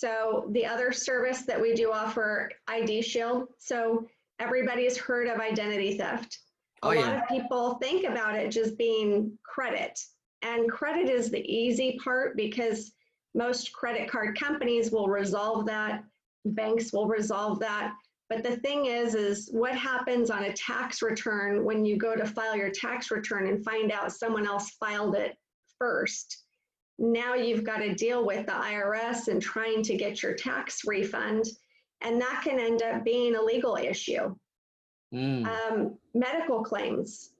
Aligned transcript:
So 0.00 0.46
the 0.52 0.64
other 0.64 0.92
service 0.92 1.42
that 1.42 1.60
we 1.60 1.74
do 1.74 1.92
offer 1.92 2.50
ID 2.68 3.02
Shield. 3.02 3.48
So 3.58 4.06
everybody's 4.38 4.96
heard 4.96 5.28
of 5.28 5.40
identity 5.40 5.98
theft. 5.98 6.38
Oh, 6.82 6.88
a 6.88 6.96
Oh, 6.96 7.00
lot 7.00 7.06
yeah. 7.08 7.20
of 7.20 7.28
people 7.28 7.74
think 7.74 8.04
about 8.08 8.34
it 8.34 8.50
just 8.50 8.78
being 8.78 9.38
credit. 9.42 10.00
And 10.40 10.70
credit 10.70 11.10
is 11.10 11.30
the 11.30 11.44
easy 11.46 11.98
part 12.02 12.34
because 12.34 12.92
most 13.34 13.74
credit 13.74 14.10
card 14.10 14.40
companies 14.40 14.90
will 14.90 15.08
resolve 15.08 15.66
that, 15.66 16.02
banks 16.46 16.94
will 16.94 17.06
resolve 17.06 17.60
that. 17.60 17.92
But 18.30 18.42
the 18.42 18.56
thing 18.56 18.86
is, 18.86 19.14
is 19.14 19.50
what 19.52 19.74
happens 19.74 20.30
on 20.30 20.44
a 20.44 20.52
tax 20.54 21.02
return 21.02 21.62
when 21.62 21.84
you 21.84 21.98
go 21.98 22.16
to 22.16 22.24
file 22.24 22.56
your 22.56 22.70
tax 22.70 23.10
return 23.10 23.48
and 23.48 23.62
find 23.62 23.92
out 23.92 24.14
someone 24.14 24.46
else 24.46 24.70
filed 24.80 25.14
it 25.14 25.36
first? 25.78 26.44
Now 27.00 27.34
you've 27.34 27.64
got 27.64 27.78
to 27.78 27.94
deal 27.94 28.24
with 28.24 28.46
the 28.46 28.52
IRS 28.52 29.28
and 29.28 29.40
trying 29.42 29.82
to 29.84 29.96
get 29.96 30.22
your 30.22 30.34
tax 30.34 30.82
refund, 30.84 31.46
and 32.02 32.20
that 32.20 32.42
can 32.44 32.60
end 32.60 32.82
up 32.82 33.04
being 33.04 33.34
a 33.34 33.42
legal 33.42 33.76
issue 33.76 34.34
Mm. 35.12 35.44
um, 35.46 35.98
medical 36.14 36.62
claims. 36.62 37.30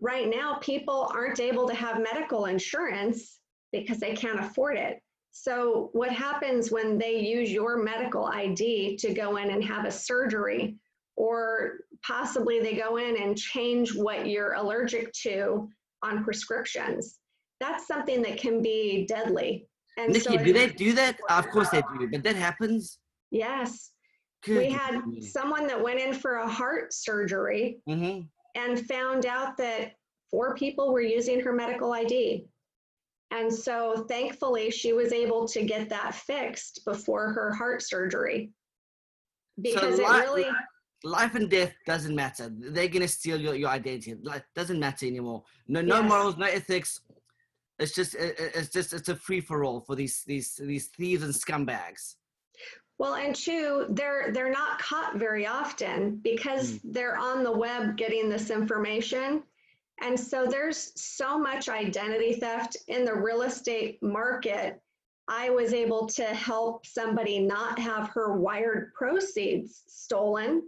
Right 0.00 0.28
now, 0.28 0.58
people 0.60 1.10
aren't 1.12 1.40
able 1.40 1.66
to 1.66 1.74
have 1.74 2.00
medical 2.00 2.44
insurance 2.44 3.40
because 3.72 3.98
they 3.98 4.14
can't 4.14 4.38
afford 4.38 4.76
it. 4.76 5.02
So, 5.32 5.90
what 5.92 6.10
happens 6.12 6.70
when 6.70 6.98
they 6.98 7.18
use 7.18 7.50
your 7.50 7.82
medical 7.82 8.26
ID 8.26 8.96
to 8.98 9.12
go 9.12 9.38
in 9.38 9.50
and 9.50 9.64
have 9.64 9.86
a 9.86 9.90
surgery, 9.90 10.76
or 11.16 11.80
possibly 12.06 12.60
they 12.60 12.74
go 12.74 12.96
in 12.96 13.16
and 13.20 13.36
change 13.36 13.94
what 13.94 14.28
you're 14.28 14.54
allergic 14.54 15.12
to 15.24 15.68
on 16.02 16.22
prescriptions? 16.22 17.18
That's 17.60 17.86
something 17.86 18.22
that 18.22 18.36
can 18.36 18.62
be 18.62 19.06
deadly. 19.06 19.66
And 19.98 20.12
Nikki, 20.12 20.36
so 20.36 20.44
do 20.44 20.52
they 20.52 20.68
do 20.68 20.92
that? 20.94 21.18
Of 21.30 21.48
course 21.50 21.70
they 21.70 21.82
do, 21.98 22.08
but 22.12 22.22
that 22.22 22.36
happens. 22.36 22.98
Yes, 23.30 23.92
Good 24.44 24.58
we 24.58 24.70
had 24.70 25.00
someone 25.20 25.66
that 25.66 25.82
went 25.82 25.98
in 25.98 26.12
for 26.12 26.36
a 26.36 26.48
heart 26.48 26.92
surgery 26.92 27.78
hmm 27.86 28.20
and 28.54 28.86
found 28.86 29.26
out 29.26 29.54
that 29.58 29.92
four 30.30 30.54
people 30.54 30.90
were 30.90 31.02
using 31.02 31.38
her 31.40 31.52
medical 31.52 31.92
ID. 31.92 32.46
And 33.30 33.52
so 33.52 34.06
thankfully, 34.08 34.70
she 34.70 34.94
was 34.94 35.12
able 35.12 35.46
to 35.48 35.62
get 35.62 35.90
that 35.90 36.14
fixed 36.14 36.80
before 36.86 37.32
her 37.32 37.52
heart 37.52 37.82
surgery. 37.82 38.50
Because 39.60 39.98
it 39.98 40.08
li- 40.08 40.20
really, 40.20 40.46
Life 41.04 41.34
and 41.34 41.50
death 41.50 41.74
doesn't 41.86 42.14
matter. 42.14 42.50
They're 42.50 42.88
gonna 42.88 43.06
steal 43.08 43.38
your, 43.38 43.54
your 43.54 43.68
identity. 43.68 44.16
Like 44.22 44.44
doesn't 44.54 44.80
matter 44.80 45.06
anymore. 45.06 45.44
No 45.68 45.82
no 45.82 46.00
Yes. 46.00 46.08
morals, 46.08 46.36
no 46.38 46.46
ethics. 46.46 47.00
It's 47.78 47.94
just 47.94 48.14
it- 48.14 48.38
it- 48.38 48.52
it's 48.54 48.70
just 48.70 48.92
it's 48.92 49.08
a 49.08 49.16
free 49.16 49.40
for 49.40 49.64
all 49.64 49.80
for 49.80 49.94
these 49.94 50.22
these 50.24 50.56
these 50.56 50.86
thieves 50.88 51.22
and 51.22 51.34
scumbags. 51.34 52.16
well, 52.98 53.14
and 53.14 53.34
two, 53.34 53.86
they're 53.90 54.32
they're 54.32 54.50
not 54.50 54.78
caught 54.78 55.16
very 55.16 55.46
often 55.46 56.16
because 56.16 56.78
hmm. 56.78 56.92
they're 56.92 57.18
on 57.18 57.44
the 57.44 57.52
web 57.52 57.96
getting 57.96 58.28
this 58.28 58.50
information. 58.50 59.42
And 60.02 60.18
so 60.18 60.46
there's 60.46 60.92
so 61.00 61.38
much 61.38 61.68
identity 61.68 62.34
theft 62.34 62.76
in 62.88 63.04
the 63.04 63.14
real 63.14 63.42
estate 63.42 64.02
market. 64.02 64.80
I 65.28 65.50
was 65.50 65.72
able 65.72 66.06
to 66.08 66.24
help 66.24 66.86
somebody 66.86 67.38
not 67.40 67.78
have 67.78 68.08
her 68.10 68.36
wired 68.36 68.92
proceeds 68.94 69.82
stolen 69.88 70.62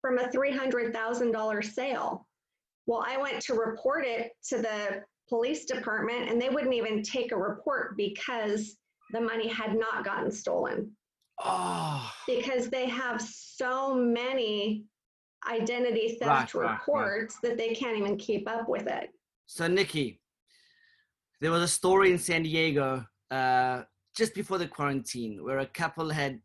from 0.00 0.18
a 0.18 0.28
$300,000 0.28 1.64
sale. 1.64 2.26
Well, 2.86 3.04
I 3.06 3.18
went 3.18 3.40
to 3.42 3.54
report 3.54 4.04
it 4.06 4.32
to 4.48 4.58
the 4.58 5.04
police 5.30 5.64
department 5.64 6.28
and 6.28 6.40
they 6.42 6.50
wouldn't 6.50 6.74
even 6.74 7.02
take 7.02 7.32
a 7.32 7.36
report 7.36 7.96
because 7.96 8.76
the 9.12 9.20
money 9.20 9.48
had 9.48 9.74
not 9.78 10.04
gotten 10.04 10.30
stolen 10.30 10.90
Oh, 11.42 12.12
because 12.26 12.68
they 12.68 12.86
have 12.86 13.22
so 13.22 13.94
many 13.94 14.84
identity 15.48 16.18
theft 16.20 16.52
Right, 16.52 16.54
right, 16.54 16.64
right. 16.66 16.72
reports 16.80 17.38
that 17.42 17.56
they 17.56 17.72
can't 17.72 17.96
even 17.96 18.18
keep 18.18 18.46
up 18.46 18.68
with 18.68 18.86
it. 18.86 19.08
so 19.46 19.66
Nikki, 19.66 20.20
there 21.40 21.50
was 21.50 21.62
a 21.62 21.68
story 21.68 22.10
in 22.12 22.18
San 22.18 22.42
Diego 22.42 23.06
uh, 23.30 23.82
just 24.14 24.34
before 24.34 24.58
the 24.58 24.68
quarantine 24.68 25.42
where 25.42 25.60
a 25.60 25.66
couple 25.66 26.10
had 26.10 26.40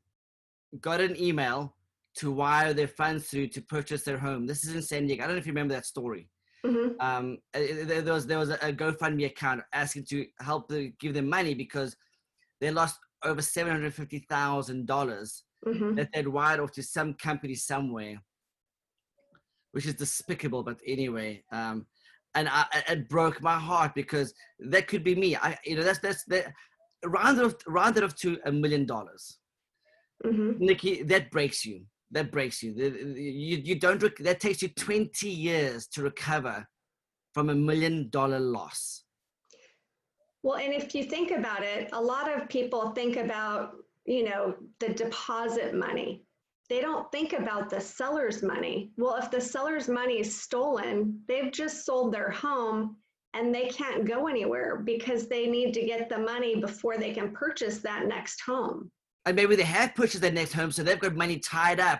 got 0.80 1.02
an 1.02 1.20
email 1.20 1.76
to 2.20 2.32
wire 2.32 2.74
their 2.74 2.88
funds 2.88 3.28
through 3.28 3.48
to 3.48 3.62
purchase 3.62 4.04
their 4.04 4.18
home. 4.18 4.46
This 4.48 4.64
is 4.66 4.74
in 4.76 4.82
San 4.82 5.08
Diego. 5.08 5.24
I 5.24 5.28
don't 5.28 5.36
know 5.36 5.40
if 5.40 5.46
you 5.46 5.52
remember 5.52 5.74
that 5.74 5.86
story. 5.86 6.30
Mhm. 6.64 6.96
um, 7.00 7.38
uh, 7.54 7.60
there, 7.60 8.02
there 8.02 8.14
was 8.14 8.26
there 8.28 8.40
was 8.40 8.50
a 8.50 8.58
GoFundMe 8.74 9.26
account 9.26 9.62
asking 9.74 10.06
to 10.06 10.26
help 10.40 10.68
the, 10.68 10.92
give 11.00 11.14
them 11.14 11.28
money 11.30 11.54
because 11.54 11.96
they 12.62 12.72
lost 12.72 13.00
over 13.24 13.42
seven 13.42 13.72
hundred 13.72 13.94
fifty 13.94 14.20
thousand 14.30 14.86
dollars 14.86 15.44
Mhm. 15.66 15.96
that 15.96 16.10
they'd 16.14 16.28
wired 16.28 16.60
off 16.60 16.72
to 16.74 16.84
some 16.84 17.14
company 17.16 17.56
somewhere, 17.56 18.22
which 19.72 19.86
is 19.86 19.96
despicable. 19.96 20.64
But 20.64 20.80
anyway, 20.86 21.44
um, 21.52 21.88
and 22.36 22.48
I, 22.50 22.66
it 22.90 23.10
broke 23.10 23.42
my 23.42 23.58
heart 23.58 23.94
because 23.96 24.34
that 24.60 24.88
could 24.88 25.04
be 25.04 25.16
me. 25.16 25.36
I 25.36 25.58
you 25.66 25.76
know 25.76 25.84
that's 25.84 26.00
that's 26.00 26.24
that 26.26 26.54
round 27.06 27.38
it 27.40 27.46
off 27.46 27.56
round 27.68 27.98
it 27.98 28.04
off 28.04 28.16
to 28.18 28.40
a 28.46 28.52
million 28.52 28.86
dollars. 28.86 29.38
Mhm. 30.26 30.60
Nikki, 30.60 31.04
that 31.04 31.30
breaks 31.32 31.66
you. 31.66 31.86
That 32.16 32.32
breaks 32.32 32.64
you. 32.64 32.74
The- 32.74 32.88
uh, 32.88 33.14
You, 33.14 33.58
you 33.58 33.76
don't, 33.76 34.02
rec- 34.02 34.24
that 34.30 34.40
takes 34.40 34.62
you 34.62 34.70
20 34.70 35.30
years 35.30 35.86
to 35.88 36.02
recover 36.02 36.66
from 37.34 37.50
a 37.50 37.56
million 37.56 38.10
dollar 38.10 38.40
loss. 38.40 39.04
Well, 40.42 40.58
and 40.58 40.74
if 40.74 40.96
you 40.96 41.04
think 41.04 41.32
about 41.32 41.64
it, 41.64 41.90
a 41.92 42.02
lot 42.02 42.32
of 42.32 42.48
people 42.48 42.92
think 42.92 43.18
about, 43.18 43.74
you 44.06 44.24
know, 44.24 44.56
the 44.80 44.94
deposit 44.94 45.76
money. 45.76 46.24
They 46.70 46.80
don't 46.80 47.12
think 47.12 47.34
about 47.34 47.70
the 47.70 47.82
seller's 47.82 48.42
money. 48.42 48.92
Well, 48.96 49.18
if 49.18 49.30
the 49.30 49.42
seller's 49.42 49.90
money 49.90 50.22
is 50.22 50.42
stolen, 50.42 51.20
they've 51.28 51.52
just 51.52 51.86
sold 51.86 52.14
their 52.14 52.32
home 52.32 52.96
and 53.34 53.54
they 53.54 53.68
can't 53.68 54.06
go 54.06 54.28
anywhere 54.28 54.78
because 54.78 55.28
they 55.28 55.48
need 55.48 55.74
to 55.74 55.86
get 55.86 56.08
the 56.08 56.18
money 56.18 56.62
before 56.62 56.98
they 56.98 57.12
can 57.12 57.34
purchase 57.34 57.80
that 57.80 58.08
next 58.08 58.40
home. 58.40 58.90
And 59.26 59.36
maybe 59.36 59.56
they 59.56 59.64
have 59.64 59.96
purchased 59.96 60.22
their 60.22 60.32
next 60.32 60.54
home, 60.54 60.72
so 60.72 60.84
they've 60.84 61.00
got 61.00 61.16
money 61.16 61.40
tied 61.40 61.80
up 61.80 62.00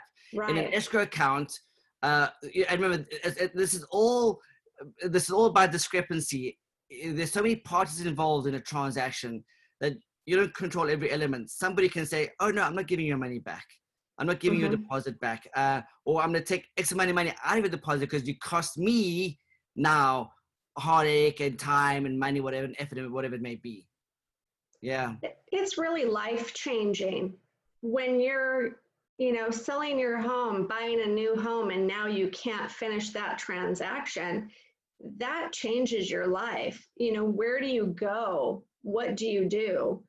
in 0.50 0.58
an 0.58 0.74
escrow 0.74 1.02
account. 1.04 1.52
Uh, 2.04 2.28
and 2.70 2.80
remember, 2.82 3.08
it- 3.10 3.38
it- 3.42 3.56
this 3.56 3.74
is 3.74 3.84
all 3.92 4.42
this 5.02 5.24
is 5.24 5.32
all 5.32 5.52
by 5.52 5.66
discrepancy. 5.66 6.60
There's 7.04 7.32
so 7.32 7.42
many 7.42 7.56
parties 7.56 8.06
involved 8.06 8.46
in 8.48 8.56
a 8.56 8.60
transaction 8.60 9.44
that 9.80 9.94
you 10.26 10.36
don't 10.36 10.54
control 10.54 10.90
every 10.90 11.10
element. 11.12 11.50
Somebody 11.50 11.88
can 11.88 12.06
say, 12.06 12.32
"Oh 12.42 12.52
no, 12.52 12.62
I'm 12.62 12.76
not 12.76 12.88
giving 12.88 13.06
your 13.06 13.18
money 13.18 13.40
back. 13.40 13.66
I'm 14.18 14.28
not 14.28 14.40
giving 14.40 14.60
you 14.60 14.66
a 14.66 14.70
Mhm. 14.70 14.82
deposit 14.82 15.20
back, 15.20 15.48
uh, 15.56 15.82
or 16.06 16.22
I'm 16.22 16.32
going 16.32 16.44
to 16.44 16.48
take 16.54 16.68
X 16.78 16.92
amount 16.92 17.10
of 17.10 17.16
money 17.16 17.34
out 17.44 17.58
of 17.58 17.64
your 17.64 17.70
deposit 17.70 18.02
because 18.02 18.28
you 18.28 18.38
cost 18.40 18.78
me 18.78 19.40
now 19.76 20.32
heartache 20.78 21.40
and 21.40 21.58
time 21.58 22.06
and 22.06 22.20
money, 22.20 22.40
whatever, 22.42 22.66
and 22.66 22.76
effort, 22.80 23.10
whatever 23.12 23.36
it 23.36 23.42
may 23.42 23.56
be." 23.56 23.88
Yeah. 24.82 25.16
it's 25.52 25.78
really 25.78 26.06
life 26.06 26.54
changing 26.54 27.34
when 27.82 28.20
you're 28.20 28.80
you 29.18 29.32
know 29.32 29.50
selling 29.50 29.98
your 29.98 30.18
home 30.18 30.68
buying 30.68 31.02
a 31.02 31.08
new 31.08 31.36
home 31.36 31.70
and 31.70 31.88
now 31.88 32.08
you 32.08 32.28
can't 32.30 32.70
finish 32.70 33.12
that 33.12 33.38
transaction 33.38 34.50
that 35.18 35.52
changes 35.52 36.10
your 36.10 36.28
life. 36.28 36.88
You 36.96 37.14
know 37.14 37.26
where 37.26 37.60
do 37.60 37.68
you 37.68 37.88
go? 37.88 38.64
What 38.82 39.16
do 39.16 39.28
you 39.28 39.46
do? 39.46 40.04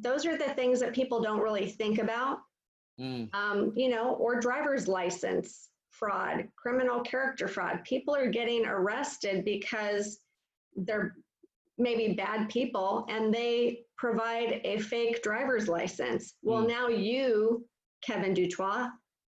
Those 0.00 0.26
are 0.26 0.36
the 0.36 0.50
things 0.50 0.80
that 0.80 0.94
people 0.94 1.20
don't 1.20 1.40
really 1.40 1.66
think 1.66 1.98
about. 1.98 2.38
Mm. 3.00 3.32
um, 3.32 3.72
you 3.76 3.88
know 3.88 4.14
or 4.14 4.40
driver's 4.40 4.88
license 4.88 5.68
fraud 5.90 6.48
criminal 6.56 7.00
character 7.00 7.46
fraud. 7.46 7.84
People 7.84 8.14
are 8.14 8.28
getting 8.28 8.66
arrested 8.66 9.44
because 9.44 10.18
they're 10.74 11.14
maybe 11.78 12.14
bad 12.14 12.48
people 12.48 13.06
and 13.08 13.32
they 13.32 13.80
provide 13.96 14.60
a 14.64 14.78
fake 14.78 15.22
driver's 15.22 15.68
license. 15.68 16.34
Well, 16.42 16.64
Mm. 16.64 16.68
now 16.68 16.88
you, 16.88 17.66
Kevin 18.02 18.34
Dutois, 18.34 18.90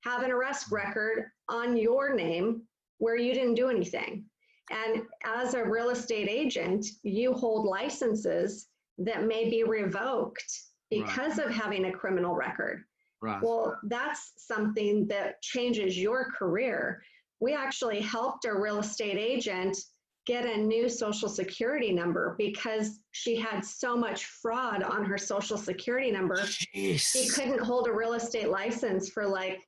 have 0.04 0.24
an 0.24 0.31
arrest 0.31 0.72
record 0.72 1.30
on 1.50 1.75
your 1.75 2.14
name 2.14 2.68
where 2.98 3.18
you 3.18 3.34
didn't 3.34 3.56
do 3.56 3.69
anything. 3.69 4.25
And 4.72 5.06
as 5.24 5.54
a 5.54 5.64
real 5.64 5.90
estate 5.90 6.30
agent, 6.30 6.86
you 7.04 7.34
hold 7.34 7.66
licenses 7.66 8.68
that 9.00 9.24
may 9.24 9.50
be 9.50 9.64
revoked 9.64 10.44
Right. 10.92 11.06
because 11.06 11.40
of 11.40 11.50
having 11.50 11.86
a 11.86 11.92
criminal 11.92 12.36
record. 12.36 12.86
Right. 13.22 13.42
Well, 13.42 13.78
that's 13.84 14.34
something 14.38 15.08
that 15.08 15.42
changes 15.42 15.98
your 15.98 16.31
career. 16.31 17.04
We 17.42 17.54
actually 17.54 18.00
helped 18.02 18.46
a 18.46 18.54
real 18.54 18.80
estate 18.80 19.18
agent 19.18 19.78
get 20.25 20.45
a 20.45 20.57
new 20.57 20.89
social 20.89 21.30
security 21.30 21.92
number 21.92 22.36
because 22.38 23.00
she 23.12 23.36
had 23.36 23.66
so 23.66 23.98
much 23.98 24.25
fraud 24.25 24.83
on 24.83 25.04
her 25.06 25.18
social 25.18 25.57
security 25.57 26.12
number. 26.12 26.45
She 26.45 27.30
couldn't 27.30 27.60
hold 27.60 27.88
a 27.88 27.92
real 27.92 28.13
estate 28.13 28.50
license 28.50 29.10
for 29.10 29.25
like 29.25 29.60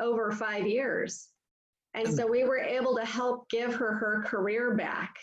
over 0.00 0.30
five 0.32 0.66
years. 0.66 1.28
And 1.94 2.12
so 2.12 2.26
we 2.26 2.44
were 2.44 2.58
able 2.58 2.94
to 2.96 3.04
help 3.04 3.48
give 3.48 3.74
her 3.74 3.94
her 3.94 4.22
career 4.26 4.74
back. 4.74 5.14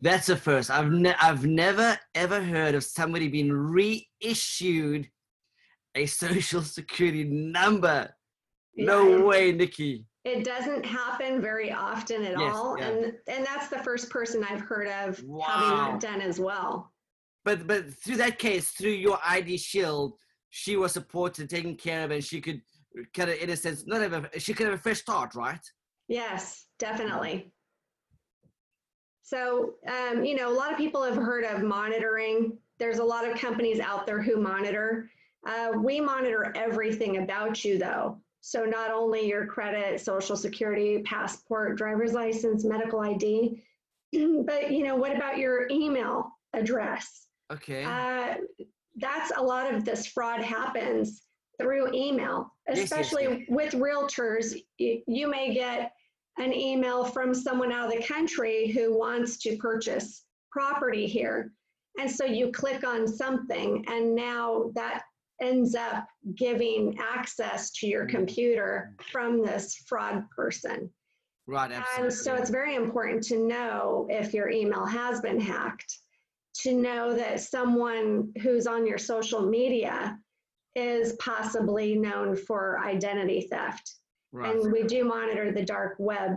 That's 0.00 0.28
the 0.28 0.36
first. 0.36 0.70
I've 0.70 0.90
ne- 0.90 1.16
I've 1.20 1.44
never 1.44 1.98
ever 2.14 2.42
heard 2.42 2.74
of 2.74 2.84
somebody 2.84 3.28
being 3.28 3.52
reissued 3.52 5.08
a 5.94 6.06
social 6.06 6.62
security 6.62 7.24
number. 7.24 8.14
No 8.76 9.26
way, 9.26 9.52
Nikki. 9.52 10.06
It 10.24 10.44
doesn't 10.44 10.84
happen 10.84 11.40
very 11.40 11.72
often 11.72 12.22
at 12.24 12.38
Yes, 12.38 12.54
all. 12.54 12.78
yeah. 12.78 12.88
And, 12.88 13.04
and 13.26 13.46
that's 13.46 13.68
the 13.68 13.78
first 13.78 14.10
person 14.10 14.44
I've 14.44 14.60
heard 14.60 14.86
of 14.86 15.16
having 15.16 15.78
that 15.78 16.00
done 16.00 16.20
as 16.20 16.38
well. 16.38 16.92
But 17.44 17.66
but 17.66 17.94
through 17.94 18.16
that 18.18 18.38
case, 18.38 18.70
through 18.72 18.90
your 18.90 19.18
ID 19.24 19.56
Shield, 19.56 20.12
she 20.50 20.76
was 20.76 20.92
supported, 20.92 21.48
taken 21.48 21.74
care 21.74 22.04
of, 22.04 22.10
and 22.10 22.22
she 22.22 22.40
could 22.40 22.60
kind 23.14 23.30
of, 23.30 23.38
in 23.38 23.48
a 23.50 23.56
sense, 23.56 23.86
not 23.86 24.02
have 24.02 24.12
a, 24.12 24.38
she 24.38 24.52
could 24.52 24.66
have 24.66 24.74
a 24.74 24.82
fresh 24.82 25.00
start, 25.00 25.34
right? 25.34 25.64
Yes, 26.08 26.66
definitely. 26.78 27.50
So, 29.22 29.74
um, 29.88 30.24
you 30.24 30.34
know, 30.34 30.52
a 30.52 30.56
lot 30.56 30.72
of 30.72 30.76
people 30.76 31.02
have 31.02 31.14
heard 31.16 31.44
of 31.44 31.62
monitoring. 31.62 32.58
There's 32.78 32.98
a 32.98 33.04
lot 33.04 33.26
of 33.26 33.38
companies 33.38 33.78
out 33.80 34.06
there 34.06 34.20
who 34.20 34.36
monitor. 34.36 35.08
Uh, 35.46 35.70
we 35.82 36.00
monitor 36.00 36.52
everything 36.56 37.18
about 37.18 37.64
you, 37.64 37.78
though. 37.78 38.18
So, 38.40 38.64
not 38.64 38.90
only 38.90 39.28
your 39.28 39.46
credit, 39.46 40.00
social 40.00 40.36
security, 40.36 41.02
passport, 41.02 41.76
driver's 41.76 42.12
license, 42.12 42.64
medical 42.64 43.00
ID, 43.00 43.62
but, 44.12 44.70
you 44.70 44.82
know, 44.84 44.96
what 44.96 45.14
about 45.14 45.38
your 45.38 45.68
email 45.70 46.30
address? 46.54 47.26
Okay. 47.52 47.84
Uh, 47.84 48.36
that's 48.96 49.32
a 49.36 49.42
lot 49.42 49.72
of 49.72 49.84
this 49.84 50.06
fraud 50.06 50.40
happens 50.42 51.22
through 51.60 51.92
email, 51.92 52.54
Yes, 52.68 52.78
yes, 52.78 52.84
especially 52.84 53.46
with 53.48 53.74
realtors. 53.74 54.56
You, 54.78 55.02
you 55.06 55.28
may 55.28 55.52
get 55.52 55.92
an 56.38 56.54
email 56.54 57.04
from 57.04 57.34
someone 57.34 57.72
out 57.72 57.92
of 57.92 58.00
the 58.00 58.06
country 58.06 58.68
who 58.68 58.96
wants 58.96 59.36
to 59.38 59.56
purchase 59.56 60.24
property 60.50 61.06
here. 61.06 61.52
And 61.98 62.10
so 62.10 62.24
you 62.24 62.50
click 62.52 62.86
on 62.86 63.06
something, 63.06 63.84
and 63.88 64.14
now 64.14 64.70
that 64.74 65.02
ends 65.40 65.74
up 65.74 66.06
giving 66.36 66.98
access 66.98 67.70
to 67.72 67.86
your 67.86 68.06
Mm. 68.06 68.10
computer 68.10 68.94
from 69.10 69.42
this 69.42 69.76
fraud 69.88 70.28
person. 70.30 70.92
right. 71.46 71.72
And 71.72 71.82
Absolutely. 71.82 72.10
so 72.14 72.34
it's 72.36 72.50
very 72.50 72.76
important 72.76 73.24
to 73.24 73.38
know 73.44 74.06
if 74.08 74.32
your 74.32 74.50
email 74.50 74.86
has 74.86 75.20
been 75.20 75.40
hacked, 75.40 75.98
to 76.62 76.72
know 76.74 77.12
that 77.14 77.40
someone 77.40 78.32
who's 78.42 78.68
on 78.68 78.86
your 78.86 78.98
social 78.98 79.44
media 79.44 80.16
is 80.76 81.14
possibly 81.14 81.96
known 81.96 82.36
for 82.36 82.78
identity 82.84 83.48
theft. 83.50 83.96
right. 84.30 84.54
And 84.54 84.70
we 84.70 84.84
do 84.84 85.02
monitor 85.04 85.50
the 85.50 85.64
dark 85.64 85.96
web 85.98 86.36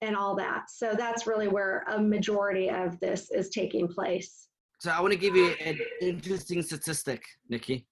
and 0.00 0.16
all 0.16 0.34
that. 0.36 0.70
So 0.70 0.94
that's 0.94 1.26
really 1.26 1.48
where 1.48 1.84
a 1.88 2.00
majority 2.00 2.70
of 2.70 2.98
this 3.00 3.30
is 3.30 3.50
taking 3.50 3.86
place. 3.88 4.48
So 4.78 4.90
I 4.90 5.00
want 5.02 5.12
to 5.12 5.18
give 5.18 5.36
you 5.36 5.48
an 5.62 5.78
interesting 6.00 6.62
statistic, 6.62 7.22
Nikki. 7.50 7.86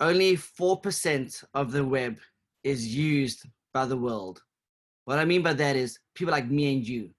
Only 0.00 0.36
4% 0.36 1.44
of 1.54 1.72
the 1.72 1.84
web 1.84 2.18
is 2.64 2.94
used 2.94 3.46
by 3.72 3.86
the 3.86 3.96
world. 3.96 4.42
What 5.04 5.18
I 5.18 5.24
mean 5.24 5.42
by 5.42 5.54
that 5.54 5.76
is 5.76 5.98
people 6.14 6.32
like 6.32 6.50
me 6.50 6.74
and 6.74 6.86
you 6.86 7.14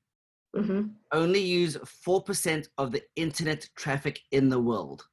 Mhm. 0.56 0.96
only 1.12 1.40
use 1.40 1.78
4% 2.04 2.68
of 2.78 2.92
the 2.92 3.04
internet 3.16 3.70
traffic 3.76 4.20
in 4.32 4.50
the 4.50 4.60
world. 4.60 5.08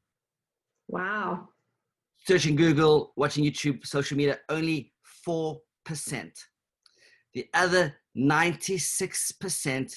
Wow. 0.89 1.49
Searching 2.27 2.57
Google, 2.57 3.13
watching 3.17 3.45
YouTube, 3.45 3.87
social 3.87 4.17
media, 4.17 4.41
only 4.49 4.93
4%. 5.25 6.33
The 7.35 7.49
other 7.55 8.01
96% 8.15 9.95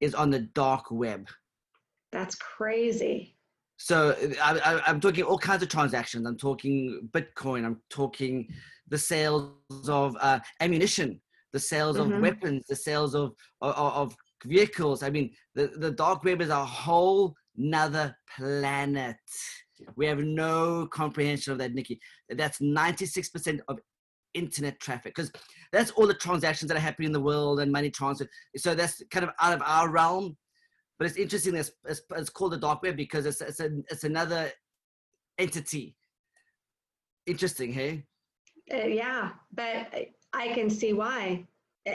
is 0.00 0.14
on 0.14 0.30
the 0.30 0.40
dark 0.40 0.90
web. 0.90 1.28
That's 2.12 2.36
crazy. 2.36 3.35
So 3.78 4.16
I, 4.42 4.58
I, 4.58 4.82
I'm 4.86 5.00
talking 5.00 5.24
all 5.24 5.38
kinds 5.38 5.62
of 5.62 5.68
transactions. 5.68 6.26
I'm 6.26 6.36
talking 6.38 7.08
Bitcoin. 7.12 7.64
I'm 7.64 7.80
talking 7.90 8.48
the 8.88 8.98
sales 8.98 9.52
of 9.88 10.16
uh, 10.20 10.38
ammunition, 10.60 11.20
the 11.52 11.60
sales 11.60 11.96
Mhm. 11.96 12.14
of 12.16 12.20
weapons, 12.22 12.66
the 12.68 12.76
sales 12.76 13.14
of, 13.14 13.34
of 13.60 13.74
of 13.76 14.16
vehicles. 14.44 15.02
I 15.02 15.10
mean, 15.10 15.34
the 15.54 15.66
the 15.68 15.90
dark 15.90 16.24
web 16.24 16.40
is 16.40 16.48
a 16.50 16.64
whole 16.64 17.34
nother 17.56 18.16
planet. 18.36 19.16
We 19.96 20.06
have 20.06 20.20
no 20.20 20.86
comprehension 20.86 21.52
of 21.52 21.58
that, 21.58 21.74
Nikki. 21.74 22.00
That's 22.30 22.58
96% 22.60 23.60
of 23.68 23.78
internet 24.32 24.80
traffic 24.80 25.14
because 25.14 25.30
that's 25.72 25.90
all 25.92 26.06
the 26.06 26.14
transactions 26.14 26.68
that 26.68 26.76
are 26.76 26.80
happening 26.80 27.06
in 27.08 27.12
the 27.12 27.20
world 27.20 27.60
and 27.60 27.70
money 27.70 27.90
transfer. 27.90 28.26
So 28.56 28.74
that's 28.74 29.02
kind 29.10 29.24
of 29.24 29.30
out 29.40 29.52
of 29.54 29.62
our 29.64 29.90
realm 29.90 30.36
but 30.98 31.06
it's 31.06 31.16
interesting. 31.16 31.54
It's, 31.54 31.72
it's, 31.86 32.02
it's 32.16 32.30
called 32.30 32.52
the 32.52 32.58
dark 32.58 32.82
web 32.82 32.96
because 32.96 33.26
it's 33.26 33.40
it's, 33.40 33.60
it's 33.60 34.04
another 34.04 34.50
entity. 35.38 35.96
Interesting, 37.26 37.72
hey? 37.72 38.04
Uh, 38.72 38.86
yeah, 38.86 39.30
but 39.52 39.88
I 40.32 40.48
can 40.48 40.70
see 40.70 40.92
why. 40.92 41.46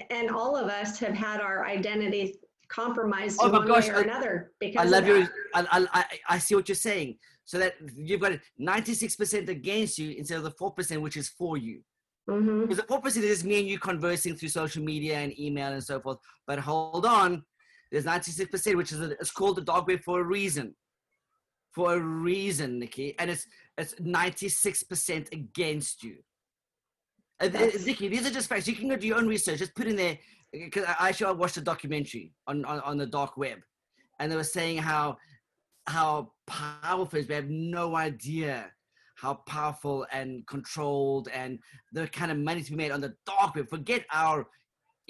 And 0.10 0.30
all 0.30 0.56
of 0.56 0.68
us 0.70 1.00
have 1.00 1.14
had 1.14 1.42
our 1.42 1.66
identity 1.66 2.36
compromised 2.70 3.40
Oh 3.42 3.48
in 3.48 3.52
one 3.52 3.68
gosh, 3.68 3.88
way 3.88 3.94
or 3.94 3.98
I- 3.98 4.02
another 4.04 4.52
because 4.60 4.86
I 4.86 4.90
love 4.90 5.06
your. 5.06 5.20
that. 5.22 5.32
I, 5.72 5.86
I 5.94 6.06
I 6.30 6.38
see 6.40 6.56
what 6.56 6.68
you're 6.70 6.76
saying. 6.76 7.18
So 7.44 7.58
that 7.60 7.74
you've 7.96 8.22
got 8.22 8.34
ninety 8.58 8.94
six 8.94 9.16
percent 9.16 9.50
against 9.50 9.98
you 9.98 10.12
instead 10.12 10.38
of 10.38 10.44
the 10.44 10.52
four 10.52 10.72
percent, 10.72 11.02
which 11.02 11.18
is 11.18 11.28
for 11.30 11.58
you. 11.58 11.82
Mhm. 12.30 12.62
Because 12.62 12.78
the 12.78 12.84
four 12.84 13.02
percent 13.02 13.26
is 13.26 13.44
me 13.44 13.60
and 13.60 13.68
you 13.68 13.80
conversing 13.80 14.36
through 14.36 14.50
social 14.50 14.84
media 14.84 15.18
and 15.18 15.38
email 15.38 15.74
and 15.74 15.84
so 15.84 16.00
forth. 16.00 16.20
But 16.48 16.60
hold 16.60 17.06
on, 17.06 17.44
there's 17.92 18.06
ninety 18.06 18.32
six 18.32 18.50
percent, 18.50 18.78
which 18.78 18.92
is 18.92 19.02
a, 19.02 19.12
it's 19.12 19.32
called 19.32 19.58
the 19.58 19.62
dark 19.62 19.88
web 19.88 20.02
for 20.04 20.22
a 20.22 20.24
reason. 20.24 20.76
For 21.74 21.94
a 21.96 22.00
reason, 22.00 22.80
Nikki, 22.80 23.16
and 23.20 23.32
it's 23.32 23.48
it's 23.78 23.96
ninety 24.00 24.50
six 24.50 24.84
percent 24.84 25.30
against 25.32 26.04
you. 26.04 26.18
Uh, 27.40 27.50
th- 27.50 27.86
Nikki, 27.86 28.08
these 28.08 28.28
are 28.28 28.32
just 28.32 28.50
facts. 28.50 28.68
You 28.68 28.76
can 28.76 28.90
go 28.90 28.96
do 28.96 29.08
your 29.08 29.18
own 29.18 29.28
research. 29.28 29.60
Just 29.60 29.76
put 29.76 29.88
in 29.88 29.96
there 29.96 30.18
because 30.52 30.86
I 30.86 31.10
actually 31.10 31.28
I 31.28 31.32
watched 31.32 31.58
a 31.58 31.62
documentary 31.62 32.34
on, 32.48 32.66
on 32.66 32.82
on 32.82 32.98
the 32.98 33.06
dark 33.06 33.38
web, 33.38 33.60
and 34.20 34.32
they 34.32 34.36
were 34.36 34.44
saying 34.44 34.78
how 34.78 35.18
how 35.88 36.34
powerful 36.46 37.18
it 37.18 37.24
is. 37.24 37.28
We 37.28 37.36
have 37.36 37.50
no 37.50 37.96
idea 37.96 38.72
how 39.16 39.36
powerful 39.48 40.06
and 40.12 40.46
controlled 40.48 41.30
and 41.34 41.60
the 41.94 42.08
kind 42.08 42.32
of 42.32 42.38
money 42.38 42.64
to 42.64 42.72
be 42.72 42.78
made 42.78 42.92
on 42.92 43.02
the 43.02 43.14
dark 43.26 43.56
web. 43.56 43.70
Forget 43.70 44.06
our 44.12 44.48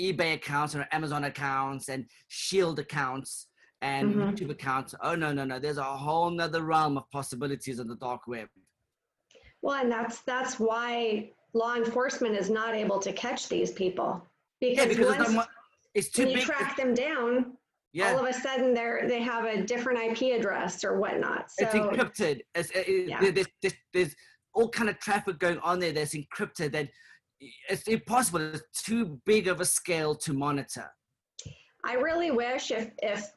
eBay 0.02 0.34
accounts 0.34 0.74
and 0.74 0.86
Amazon 0.92 1.26
accounts 1.26 1.90
and 1.90 2.06
Shield 2.28 2.80
accounts 2.80 3.48
and 3.82 4.14
Mhm. 4.16 4.32
YouTube 4.38 4.50
accounts. 4.52 4.96
Oh 5.02 5.16
no, 5.16 5.32
no, 5.32 5.44
no. 5.46 5.60
There's 5.60 5.78
a 5.78 5.84
whole 5.84 6.30
nother 6.30 6.64
realm 6.64 6.98
of 6.98 7.10
possibilities 7.12 7.80
on 7.80 7.88
the 7.88 7.96
dark 7.96 8.28
web. 8.28 8.48
Well, 9.62 9.76
and 9.82 9.92
that's 9.92 10.22
that's 10.22 10.60
why 10.60 11.32
law 11.54 11.76
enforcement 11.76 12.36
is 12.36 12.50
not 12.50 12.74
able 12.76 13.00
to 13.00 13.14
catch 13.14 13.48
these 13.50 13.72
people 13.72 14.26
because, 14.60 14.78
Yeah, 14.78 14.86
because 14.90 15.10
it's, 15.10 15.18
once 15.20 15.32
not, 15.34 15.50
it's 15.94 16.10
too 16.10 16.24
when 16.26 16.32
you 16.38 16.42
track 16.42 16.78
them 16.78 16.94
down, 16.94 17.58
yeah. 17.94 18.12
all 18.14 18.20
of 18.20 18.26
a 18.26 18.34
sudden 18.34 18.74
they're 18.74 19.08
they 19.08 19.22
have 19.22 19.46
a 19.46 19.62
different 19.64 20.00
IP 20.00 20.36
address 20.38 20.84
or 20.84 20.98
whatnot. 21.00 21.52
So 21.52 21.66
it's 21.66 21.76
encrypted. 21.76 22.42
It's, 22.56 22.72
it, 22.72 22.88
it- 22.88 23.08
Yeah. 23.10 23.32
there's, 23.32 23.48
there's, 23.62 23.74
there's 23.94 24.16
all 24.54 24.70
kind 24.70 24.90
of 24.90 25.00
traffic 25.00 25.38
going 25.40 25.60
on 25.60 25.80
there 25.80 25.92
that's 25.94 26.14
encrypted 26.16 26.72
that 26.74 26.90
it's 27.70 27.88
impossible. 27.88 28.42
It's 28.54 28.84
too 28.84 29.20
big 29.26 29.48
of 29.48 29.62
a 29.62 29.66
scale 29.66 30.16
to 30.16 30.34
monitor. 30.34 30.90
I 31.84 31.94
really 31.96 32.32
wish 32.32 32.72
if 32.72 32.92
if 33.02 33.32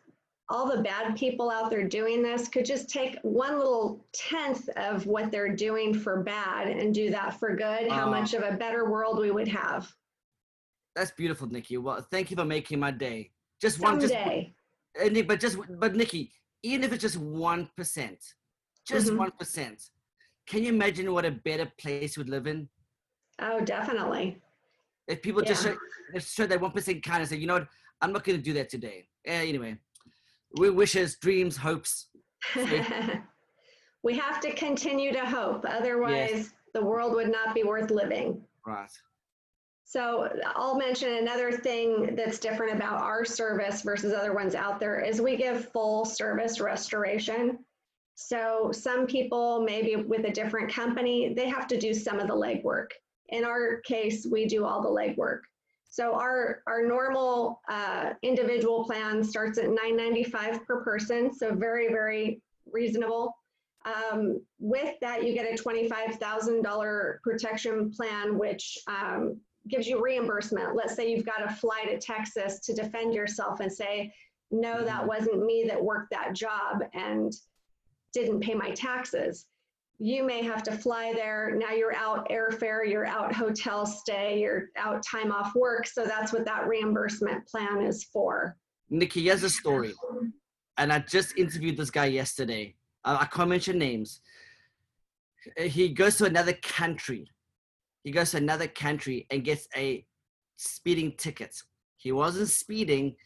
all 0.51 0.71
the 0.71 0.83
bad 0.83 1.17
people 1.17 1.51
out 1.51 1.71
there 1.71 1.89
doing 1.89 2.23
this 2.23 2.49
could 2.49 2.67
just 2.67 2.91
take 2.91 3.17
one 3.23 3.57
little 3.57 4.07
tenth 4.13 4.69
of 4.77 5.07
what 5.07 5.31
they're 5.33 5.57
doing 5.57 5.95
for 5.95 6.23
bad 6.23 6.69
and 6.69 6.93
do 6.93 7.09
that 7.11 7.39
for 7.41 7.57
good, 7.57 7.91
how 7.91 8.07
Ah. 8.07 8.11
much 8.11 8.35
of 8.35 8.43
a 8.43 8.53
better 8.55 8.91
world 8.91 9.19
we 9.19 9.31
would 9.31 9.49
have 9.49 9.91
That's 10.95 11.11
beautiful, 11.11 11.49
Nikki. 11.49 11.77
Well, 11.79 12.07
thank 12.11 12.31
you 12.31 12.37
for 12.37 12.45
making 12.45 12.79
my 12.79 12.93
day. 12.93 13.33
Just 13.61 13.81
one, 13.81 13.99
day. 13.99 14.55
uh, 15.03 15.23
but 15.27 15.41
just, 15.41 15.59
but 15.81 15.97
Nikki, 15.97 16.31
even 16.63 16.85
if 16.85 16.93
it's 16.93 17.03
just 17.03 17.17
one 17.17 17.69
percent, 17.77 18.23
just 18.87 19.09
Mhm. 19.09 19.17
one 19.19 19.33
can 20.47 20.63
you 20.63 20.69
imagine 20.69 21.13
what 21.13 21.25
a 21.25 21.31
better 21.31 21.73
place 21.79 22.17
we'd 22.19 22.29
live 22.29 22.47
in? 22.47 22.69
Oh, 23.41 23.61
definitely. 23.61 24.41
If 25.09 25.23
people 25.23 25.43
just 25.43 25.65
Yeah. 25.65 25.73
show, 25.73 25.79
just 26.15 26.35
show 26.35 26.47
that 26.47 26.61
one 26.61 26.71
percent 26.71 27.03
kindness, 27.03 27.31
say, 27.31 27.37
you 27.37 27.47
know 27.47 27.55
what, 27.55 27.69
I'm 28.01 28.13
not 28.13 28.25
going 28.25 28.39
to 28.39 28.43
do 28.43 28.53
that 28.55 28.69
today. 28.69 29.09
Eh, 29.27 29.49
anyway, 29.49 29.79
we 30.59 30.71
wishes, 30.71 31.17
dreams, 31.17 31.57
hopes. 31.57 32.09
we 34.03 34.17
have 34.17 34.41
to 34.41 34.53
continue 34.55 35.13
to 35.13 35.25
hope, 35.25 35.65
otherwise 35.69 36.53
the 36.75 36.85
world 36.85 37.15
would 37.15 37.31
not 37.31 37.55
be 37.55 37.63
worth 37.63 37.91
living. 37.91 38.43
Right. 38.67 38.91
So 39.85 40.29
I'll 40.45 40.77
mention 40.77 41.15
another 41.15 41.53
thing 41.53 42.17
that's 42.17 42.39
different 42.39 42.75
about 42.75 43.01
our 43.01 43.25
service 43.25 43.83
versus 43.83 44.13
other 44.13 44.33
ones 44.33 44.55
out 44.55 44.81
there 44.81 45.01
is 45.01 45.21
we 45.21 45.37
give 45.37 45.71
full 45.71 46.05
service 46.05 46.59
restoration. 46.59 47.59
So 48.17 48.71
some 48.73 49.07
people, 49.07 49.63
maybe 49.63 49.97
with 49.97 50.25
a 50.25 50.31
different 50.33 50.73
company, 50.73 51.33
they 51.35 51.49
have 51.49 51.67
to 51.69 51.79
do 51.79 51.93
some 51.95 52.19
of 52.19 52.29
the 52.29 52.35
legwork. 52.35 52.89
In 53.29 53.45
our 53.45 53.81
case, 53.81 54.27
we 54.31 54.47
do 54.47 54.65
all 54.65 54.83
the 54.83 54.89
legwork. 54.89 55.41
So 55.89 56.15
our, 56.15 56.63
our 56.67 56.85
normal 56.85 57.61
uh, 57.69 58.15
individual 58.23 58.85
plan 58.85 59.23
starts 59.23 59.59
at 59.59 59.67
$9.95 59.67 60.65
per 60.65 60.83
person, 60.83 61.33
so 61.33 61.55
very, 61.55 61.89
very 61.89 62.43
reasonable. 62.73 63.33
Um, 63.85 64.41
with 64.59 64.95
that, 65.03 65.25
you 65.25 65.35
get 65.35 65.47
a 65.47 65.63
$25,000 65.63 67.15
protection 67.23 67.93
plan, 67.93 68.39
which 68.39 68.79
um, 68.89 69.41
gives 69.69 69.87
you 69.87 70.03
reimbursement. 70.03 70.75
Let's 70.75 70.95
say 70.95 71.11
you've 71.11 71.27
got 71.27 71.49
to 71.49 71.55
fly 71.55 71.85
to 71.87 71.99
Texas 71.99 72.61
to 72.61 72.75
defend 72.75 73.15
yourself 73.15 73.61
and 73.61 73.73
say, 73.73 74.13
no, 74.51 74.85
that 74.85 75.07
wasn't 75.07 75.45
me 75.45 75.65
that 75.69 75.83
worked 75.83 76.11
that 76.11 76.35
job 76.35 76.83
and 76.93 77.33
didn't 78.13 78.41
pay 78.41 78.55
my 78.55 78.71
taxes. 78.71 79.47
You 79.99 80.25
may 80.25 80.43
have 80.43 80.63
to 80.65 80.73
fly 80.73 81.13
there. 81.15 81.55
Now 81.57 81.71
you're 81.71 81.95
out 81.95 82.29
airfare, 82.29 82.89
you're 82.89 83.07
out 83.07 83.33
hotel 83.33 83.87
stay, 83.87 84.41
you're 84.41 84.71
out 84.77 85.03
time 85.03 85.31
off 85.31 85.55
work. 85.55 85.87
So 85.87 86.05
that's 86.05 86.33
what 86.33 86.45
that 86.47 86.67
reimbursement 86.67 87.47
plan 87.47 87.81
is 87.81 88.05
for. 88.05 88.57
Nikki, 88.91 89.23
here's 89.23 89.43
a 89.43 89.51
story. 89.51 89.93
And 90.79 90.93
I 90.93 90.99
just 90.99 91.39
interviewed 91.39 91.77
this 91.77 91.91
guy 91.91 92.07
yesterday. 92.07 92.75
I, 93.05 93.23
I 93.23 93.25
can't 93.27 93.49
mention 93.49 93.79
names. 93.79 94.21
He 95.57 95.91
goes 95.91 96.17
to 96.17 96.25
another 96.25 96.55
country. 96.55 97.29
He 98.03 98.11
goes 98.11 98.33
to 98.33 98.39
another 98.39 98.67
country 98.67 99.27
and 99.31 99.45
gets 99.45 99.69
a 99.77 100.05
speeding 100.57 101.13
ticket. 101.17 101.55
He 101.97 102.13
wasn't 102.13 102.49
speeding, 102.49 103.17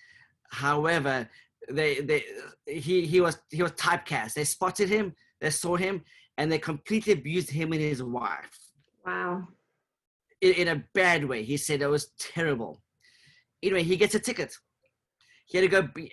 however, 0.50 1.28
they 1.70 2.00
they 2.00 2.25
he 2.66 3.06
he 3.06 3.20
was 3.20 3.38
he 3.50 3.62
was 3.62 3.72
typecast. 3.72 4.34
They 4.34 4.44
spotted 4.44 4.88
him, 4.88 5.14
they 5.40 5.50
saw 5.50 5.76
him, 5.76 6.04
and 6.38 6.50
they 6.50 6.59
completely 6.59 7.12
abused 7.12 7.50
him 7.50 7.73
and 7.73 7.83
his 7.83 8.02
wife. 8.02 8.59
Wow. 9.04 9.49
In, 10.40 10.52
in 10.54 10.68
a 10.68 10.85
bad 10.95 11.25
way. 11.25 11.42
He 11.42 11.59
said 11.59 11.83
it 11.83 11.88
was 11.88 12.12
terrible. 12.18 12.80
Anyway, 13.62 13.83
he 13.83 13.97
gets 13.97 14.14
a 14.14 14.21
ticket 14.21 14.54
he 15.49 15.57
had 15.57 15.62
to 15.62 15.68
go 15.68 15.83
be, 15.95 16.12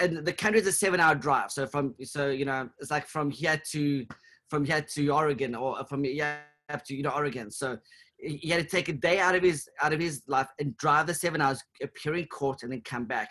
and 0.00 0.24
the 0.24 0.32
country 0.32 0.60
is 0.60 0.66
a 0.66 0.72
seven 0.72 1.00
hour 1.00 1.14
drive 1.14 1.50
so 1.50 1.66
from 1.66 1.94
so 2.02 2.28
you 2.28 2.44
know 2.44 2.68
it's 2.78 2.90
like 2.90 3.06
from 3.06 3.30
here 3.30 3.60
to 3.70 4.06
from 4.48 4.64
here 4.64 4.80
to 4.80 5.08
oregon 5.10 5.54
or 5.54 5.84
from 5.86 6.04
here 6.04 6.38
up 6.70 6.84
to 6.84 6.94
you 6.94 7.02
know 7.02 7.10
oregon 7.10 7.50
so 7.50 7.76
he 8.18 8.48
had 8.48 8.62
to 8.62 8.68
take 8.68 8.88
a 8.88 8.92
day 8.92 9.18
out 9.18 9.34
of 9.34 9.42
his 9.42 9.68
out 9.82 9.92
of 9.92 10.00
his 10.00 10.22
life 10.28 10.48
and 10.58 10.76
drive 10.76 11.06
the 11.06 11.14
seven 11.14 11.40
hours 11.40 11.62
appear 11.82 12.14
in 12.14 12.26
court 12.26 12.62
and 12.62 12.72
then 12.72 12.80
come 12.82 13.04
back 13.04 13.28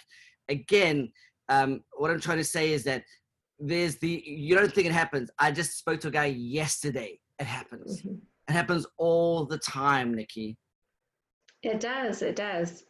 again 0.50 1.12
um, 1.50 1.82
what 1.94 2.12
i'm 2.12 2.20
trying 2.20 2.38
to 2.38 2.44
say 2.44 2.74
is 2.74 2.84
that 2.84 3.04
there's 3.60 3.98
the 3.98 4.24
you 4.26 4.56
don't 4.56 4.74
think 4.74 4.88
it 4.88 4.94
happens 4.94 5.30
i 5.40 5.52
just 5.52 5.78
spoke 5.78 6.00
to 6.00 6.10
a 6.10 6.12
guy 6.12 6.26
yesterday 6.26 7.20
it 7.40 7.46
happens 7.46 8.02
mm-hmm. 8.02 8.16
it 8.50 8.52
happens 8.52 8.86
all 8.98 9.46
the 9.46 9.58
time 9.60 10.14
nikki 10.14 10.58
it 11.64 11.80
does 11.80 12.22
it 12.22 12.36
does 12.36 12.84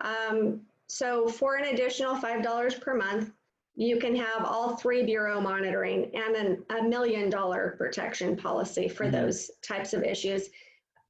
um, 0.00 0.60
so 0.88 1.26
for 1.28 1.56
an 1.56 1.72
additional 1.72 2.14
$5 2.14 2.80
per 2.80 2.94
month, 2.94 3.32
you 3.76 3.98
can 3.98 4.14
have 4.14 4.44
all 4.44 4.76
three 4.76 5.02
bureau 5.02 5.40
monitoring 5.40 6.10
and 6.14 6.36
an, 6.36 6.64
a 6.78 6.82
million 6.82 7.28
dollar 7.28 7.74
protection 7.76 8.36
policy 8.36 8.88
for 8.88 9.04
mm-hmm. 9.04 9.16
those 9.16 9.50
types 9.66 9.92
of 9.92 10.04
issues. 10.04 10.48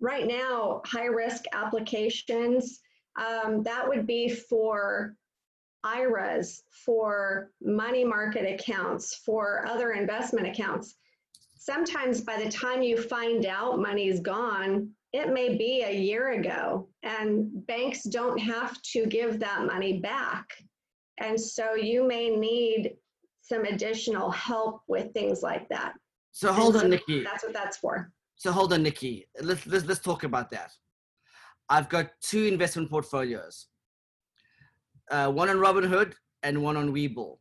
Right 0.01 0.27
now, 0.27 0.81
high 0.87 1.07
risk 1.07 1.45
applications, 1.53 2.81
um, 3.17 3.63
that 3.63 3.87
would 3.87 4.07
be 4.07 4.29
for 4.29 5.17
IRAs, 5.85 6.63
for 6.71 7.51
money 7.63 8.05
market 8.05 8.53
accounts, 8.53 9.17
for 9.17 9.67
other 9.67 9.93
investment 9.93 10.47
accounts. 10.47 10.97
Sometimes 11.57 12.21
by 12.21 12.43
the 12.43 12.51
time 12.51 12.83
you 12.83 13.01
find 13.01 13.47
out 13.47 13.79
money's 13.79 14.21
gone, 14.21 14.91
it 15.13 15.33
may 15.33 15.57
be 15.57 15.83
a 15.83 15.93
year 15.93 16.33
ago 16.33 16.89
and 17.05 17.49
banks 17.67 18.03
don't 18.03 18.39
have 18.39 18.83
to 18.83 19.07
give 19.07 19.39
that 19.39 19.65
money 19.65 20.01
back. 20.01 20.45
And 21.19 21.41
so 21.41 21.75
you 21.75 22.07
may 22.07 22.31
need 22.31 22.97
some 23.41 23.65
additional 23.65 24.31
help 24.31 24.81
with 24.89 25.13
things 25.13 25.43
like 25.43 25.69
that. 25.69 25.95
So 26.33 26.53
hold 26.53 26.77
on, 26.77 26.91
Nikki. 26.91 27.23
That's 27.23 27.45
what 27.45 27.53
that's 27.53 27.77
for. 27.77 28.11
So 28.37 28.51
hold 28.51 28.73
on, 28.73 28.83
Nikki. 28.83 29.27
Let's, 29.41 29.67
let's, 29.67 29.87
let's 29.87 30.01
talk 30.01 30.25
about 30.25 30.51
that. 30.51 30.73
I've 31.69 31.89
got 31.89 32.11
two 32.21 32.45
investment 32.45 32.91
portfolios, 32.91 33.69
uh, 35.11 35.31
one 35.31 35.49
on 35.49 35.57
Robinhood 35.57 36.15
and 36.43 36.63
one 36.63 36.77
on 36.77 36.93
Webull. 36.93 37.39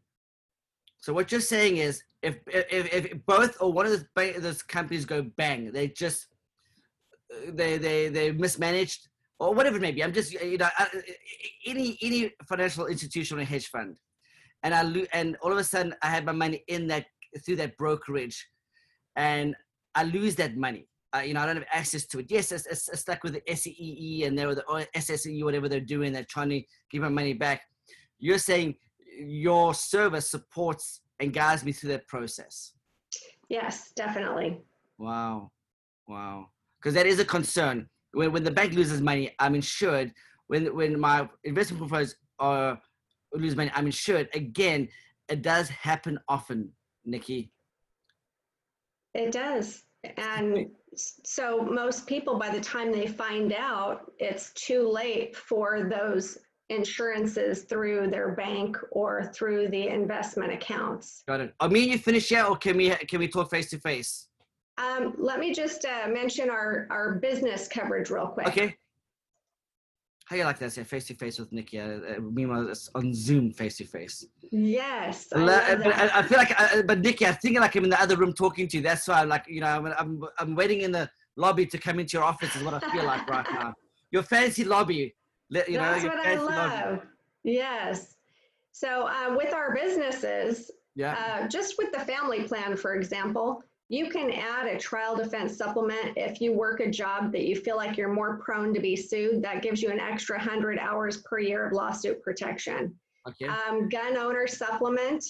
So 0.98 1.14
what 1.14 1.32
you're 1.32 1.42
saying 1.42 1.78
is, 1.78 2.02
if 2.22 2.38
if, 2.48 2.94
if 2.94 3.26
both 3.26 3.58
or 3.62 3.74
one 3.74 3.86
of 3.86 3.92
those, 3.92 4.42
those 4.42 4.64
companies 4.64 5.06
go 5.06 5.22
bang, 5.22 5.72
they 5.72 5.90
just 5.90 6.28
they 7.50 7.78
they 7.78 8.08
they 8.10 8.32
mismanaged 8.32 9.10
or 9.40 9.54
whatever 9.54 9.78
it 9.78 9.82
may 9.82 9.92
be. 9.92 10.04
I'm 10.04 10.14
just 10.14 10.32
you 10.34 10.58
know 10.58 10.70
any 11.66 11.98
any 12.02 12.32
financial 12.48 12.88
institution 12.88 13.40
or 13.40 13.44
hedge 13.44 13.68
fund, 13.68 13.98
and 14.64 14.74
I 14.74 14.84
lo- 14.84 15.06
and 15.14 15.36
all 15.42 15.52
of 15.52 15.58
a 15.58 15.64
sudden 15.64 15.94
I 16.02 16.08
have 16.08 16.24
my 16.24 16.32
money 16.32 16.64
in 16.68 16.88
that 16.88 17.06
through 17.46 17.58
that 17.58 17.78
brokerage, 17.78 18.48
and 19.16 19.56
I 19.96 20.04
lose 20.04 20.36
that 20.36 20.56
money. 20.56 20.88
Uh, 21.16 21.20
you 21.20 21.34
know, 21.34 21.42
I 21.42 21.46
don't 21.46 21.58
have 21.58 21.66
access 21.72 22.06
to 22.08 22.20
it. 22.20 22.28
Yes, 22.30 22.52
it's, 22.52 22.66
it's, 22.66 22.90
it's 22.90 23.02
stuck 23.02 23.24
with 23.24 23.34
the 23.34 23.56
SEE 23.56 24.24
and 24.26 24.38
they're 24.38 24.56
the 24.56 24.88
SSE, 24.96 25.44
whatever 25.44 25.70
they're 25.70 25.80
doing. 25.80 26.12
They're 26.12 26.26
trying 26.28 26.50
to 26.50 26.62
give 26.90 27.02
my 27.02 27.10
money 27.10 27.34
back. 27.34 27.62
You're 28.20 28.40
saying 28.40 28.76
your 29.20 29.74
service 29.74 30.32
supports 30.32 31.02
and 31.20 31.32
guides 31.32 31.64
me 31.64 31.72
through 31.72 31.90
that 31.90 32.08
process. 32.08 32.74
Yes, 33.50 33.92
definitely. 33.96 34.62
Wow, 34.98 35.52
wow 36.08 36.48
because 36.84 36.94
that 36.96 37.06
is 37.06 37.20
a 37.20 37.26
concern. 37.26 37.88
When, 38.12 38.32
when 38.34 38.44
the 38.44 38.52
bank 38.52 38.74
loses 38.74 39.02
money, 39.02 39.32
I'm 39.40 39.56
insured. 39.56 40.12
When 40.48 40.76
when 40.76 41.00
my 41.00 41.30
investment 41.44 41.80
portfolios 41.80 42.16
are 42.40 42.80
lose 43.34 43.56
money, 43.56 43.72
I'm 43.74 43.86
insured. 43.86 44.30
Again, 44.34 44.90
it 45.30 45.42
does 45.42 45.70
happen 45.70 46.20
often, 46.28 46.72
Nikki. 47.06 47.52
It 49.14 49.32
does, 49.32 49.84
and 50.18 50.68
so 50.96 51.64
most 51.64 52.08
people, 52.08 52.38
by 52.38 52.50
the 52.50 52.62
time 52.62 52.92
they 52.92 53.08
find 53.08 53.54
out, 53.54 54.12
it's 54.20 54.52
too 54.54 54.90
late 54.90 55.36
for 55.36 55.90
those 55.90 56.38
insurances 56.70 57.64
through 57.64 58.10
their 58.10 58.36
bank 58.36 58.78
or 58.92 59.32
through 59.34 59.68
the 59.70 59.88
investment 59.88 60.52
accounts. 60.52 61.24
Got 61.28 61.42
it. 61.42 61.54
Are 61.60 61.70
me 61.70 61.84
and 61.84 61.92
you 61.94 61.98
finished 61.98 62.32
yet, 62.32 62.48
or 62.48 62.56
can 62.56 62.78
we 62.78 62.90
can 62.90 63.20
we 63.20 63.28
talk 63.28 63.50
face 63.50 63.70
to 63.72 63.80
face? 63.80 64.28
Um, 64.78 65.14
let 65.18 65.40
me 65.40 65.54
just 65.54 65.86
uh, 65.86 66.08
mention 66.10 66.50
our, 66.50 66.88
our 66.90 67.16
business 67.16 67.68
coverage 67.68 68.10
real 68.10 68.28
quick. 68.28 68.48
Okay. 68.48 68.76
How 70.26 70.36
you 70.38 70.46
like 70.46 70.60
that? 70.60 70.72
Say 70.72 70.84
face 70.84 71.06
to 71.08 71.16
face 71.16 71.38
with 71.38 71.52
Nikki. 71.52 71.80
Uh, 71.80 71.86
uh, 71.86 72.00
meanwhile, 72.22 72.70
it's 72.70 72.90
on 72.96 73.14
Zoom 73.14 73.52
face 73.52 73.78
to 73.78 73.86
face. 73.86 74.26
Yes. 74.52 75.28
I, 75.36 75.42
I, 75.42 76.20
I, 76.20 76.24
feel 76.24 76.38
like, 76.38 76.60
I, 76.60 76.80
uh, 76.80 76.82
but 76.84 77.00
Nikki, 77.00 77.26
I'm 77.26 77.36
thinking 77.36 77.60
like 77.62 77.76
I'm 77.76 77.84
in 77.84 77.90
the 77.90 78.02
other 78.02 78.16
room 78.16 78.34
talking 78.34 78.68
to 78.70 78.78
you. 78.78 78.84
That's 78.84 79.08
why 79.08 79.22
I'm 79.22 79.30
like, 79.30 79.46
you 79.48 79.62
know, 79.62 79.68
I'm, 79.68 79.86
I'm, 79.86 80.24
I'm 80.40 80.56
waiting 80.56 80.82
in 80.82 80.92
the 80.92 81.10
lobby 81.36 81.66
to 81.66 81.78
come 81.78 82.00
into 82.00 82.18
your 82.18 82.24
office. 82.24 82.56
Is 82.56 82.64
what 82.64 82.74
I 82.74 82.92
feel 82.92 83.04
like 83.04 83.30
right 83.30 83.46
now. 83.52 83.74
Your 84.12 84.24
fancy 84.24 84.64
lobby. 84.64 85.14
You 85.50 85.78
know, 85.78 85.80
That's 85.80 86.04
what 86.04 86.26
I 86.26 86.36
love. 86.36 86.90
Lobby. 86.92 87.02
Yes. 87.44 88.16
So 88.72 89.08
uh, 89.08 89.36
with 89.36 89.54
our 89.54 89.76
businesses, 89.76 90.72
yeah. 90.96 91.42
Uh, 91.44 91.48
just 91.48 91.76
with 91.78 91.92
the 91.92 92.00
family 92.00 92.44
plan, 92.44 92.78
for 92.78 92.96
example, 92.96 93.64
you 93.94 94.10
can 94.10 94.32
add 94.32 94.66
a 94.66 94.76
trial 94.80 95.16
defense 95.16 95.56
supplement 95.56 96.18
if 96.18 96.42
you 96.42 96.52
work 96.52 96.80
a 96.80 96.90
job 96.90 97.32
that 97.32 97.46
you 97.46 97.56
feel 97.56 97.76
like 97.76 97.96
you're 97.96 98.12
more 98.12 98.38
prone 98.38 98.74
to 98.74 98.80
be 98.80 98.96
sued. 98.96 99.44
That 99.44 99.62
gives 99.62 99.84
you 99.84 99.92
an 99.92 100.00
extra 100.00 100.36
100 100.36 100.80
hours 100.80 101.18
per 101.18 101.38
year 101.38 101.68
of 101.68 101.74
lawsuit 101.74 102.24
protection. 102.24 102.96
Okay. 103.28 103.46
Um, 103.46 103.90
gun 103.90 104.18
owner 104.18 104.48
supplement, 104.48 105.24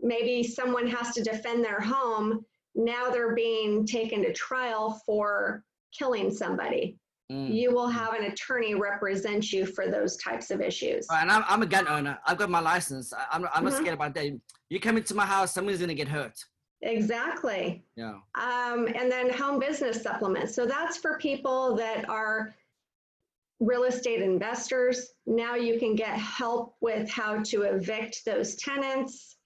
maybe 0.00 0.42
someone 0.42 0.88
has 0.88 1.14
to 1.14 1.22
defend 1.22 1.64
their 1.64 1.80
home. 1.80 2.44
Now 2.74 3.08
they're 3.08 3.36
being 3.36 3.86
taken 3.86 4.20
to 4.22 4.32
trial 4.32 5.00
for 5.06 5.62
killing 5.96 6.32
somebody. 6.32 6.98
Mm. 7.30 7.54
You 7.54 7.72
will 7.72 7.88
have 7.88 8.14
an 8.14 8.24
attorney 8.24 8.74
represent 8.74 9.52
you 9.52 9.64
for 9.64 9.88
those 9.88 10.16
types 10.16 10.50
of 10.50 10.60
issues. 10.60 11.06
Right, 11.08 11.22
and 11.22 11.30
I'm, 11.30 11.44
I'm 11.46 11.62
a 11.62 11.66
gun 11.66 11.86
owner. 11.86 12.18
I've 12.26 12.38
got 12.38 12.50
my 12.50 12.60
license. 12.60 13.12
I, 13.12 13.36
am 13.36 13.44
I'm, 13.44 13.50
I'm 13.54 13.64
not 13.64 13.74
mm-hmm. 13.74 13.82
scared 13.82 13.94
about 13.94 14.14
that. 14.16 14.26
You 14.70 14.80
come 14.80 14.96
into 14.96 15.14
my 15.14 15.26
house, 15.26 15.54
someone's 15.54 15.78
going 15.78 15.88
to 15.88 15.94
get 15.94 16.08
hurt. 16.08 16.34
Exactly. 16.82 17.84
Yeah. 17.96 18.18
Um, 18.34 18.86
and 18.86 19.10
then 19.10 19.30
home 19.30 19.58
business 19.58 20.02
supplements. 20.02 20.54
So 20.54 20.66
that's 20.66 20.96
for 20.96 21.18
people 21.18 21.74
that 21.76 22.08
are 22.08 22.54
real 23.60 23.84
estate 23.84 24.22
investors. 24.22 25.10
Now 25.26 25.56
you 25.56 25.78
can 25.78 25.96
get 25.96 26.16
help 26.16 26.76
with 26.80 27.10
how 27.10 27.42
to 27.44 27.62
evict 27.62 28.24
those 28.24 28.54
tenants. 28.56 29.36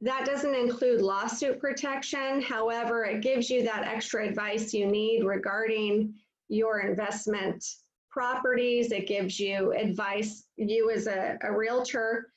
That 0.00 0.26
doesn't 0.26 0.54
include 0.54 1.00
lawsuit 1.00 1.60
protection. 1.60 2.42
However, 2.42 3.04
it 3.04 3.22
gives 3.22 3.48
you 3.48 3.62
that 3.62 3.86
extra 3.86 4.26
advice 4.26 4.74
you 4.74 4.86
need 4.86 5.22
regarding 5.22 6.14
your 6.48 6.80
investment 6.80 7.64
properties. 8.10 8.90
It 8.90 9.06
gives 9.06 9.38
you 9.38 9.72
advice, 9.72 10.46
you 10.56 10.90
as 10.90 11.06
a, 11.06 11.38
a 11.42 11.56
realtor, 11.56 12.31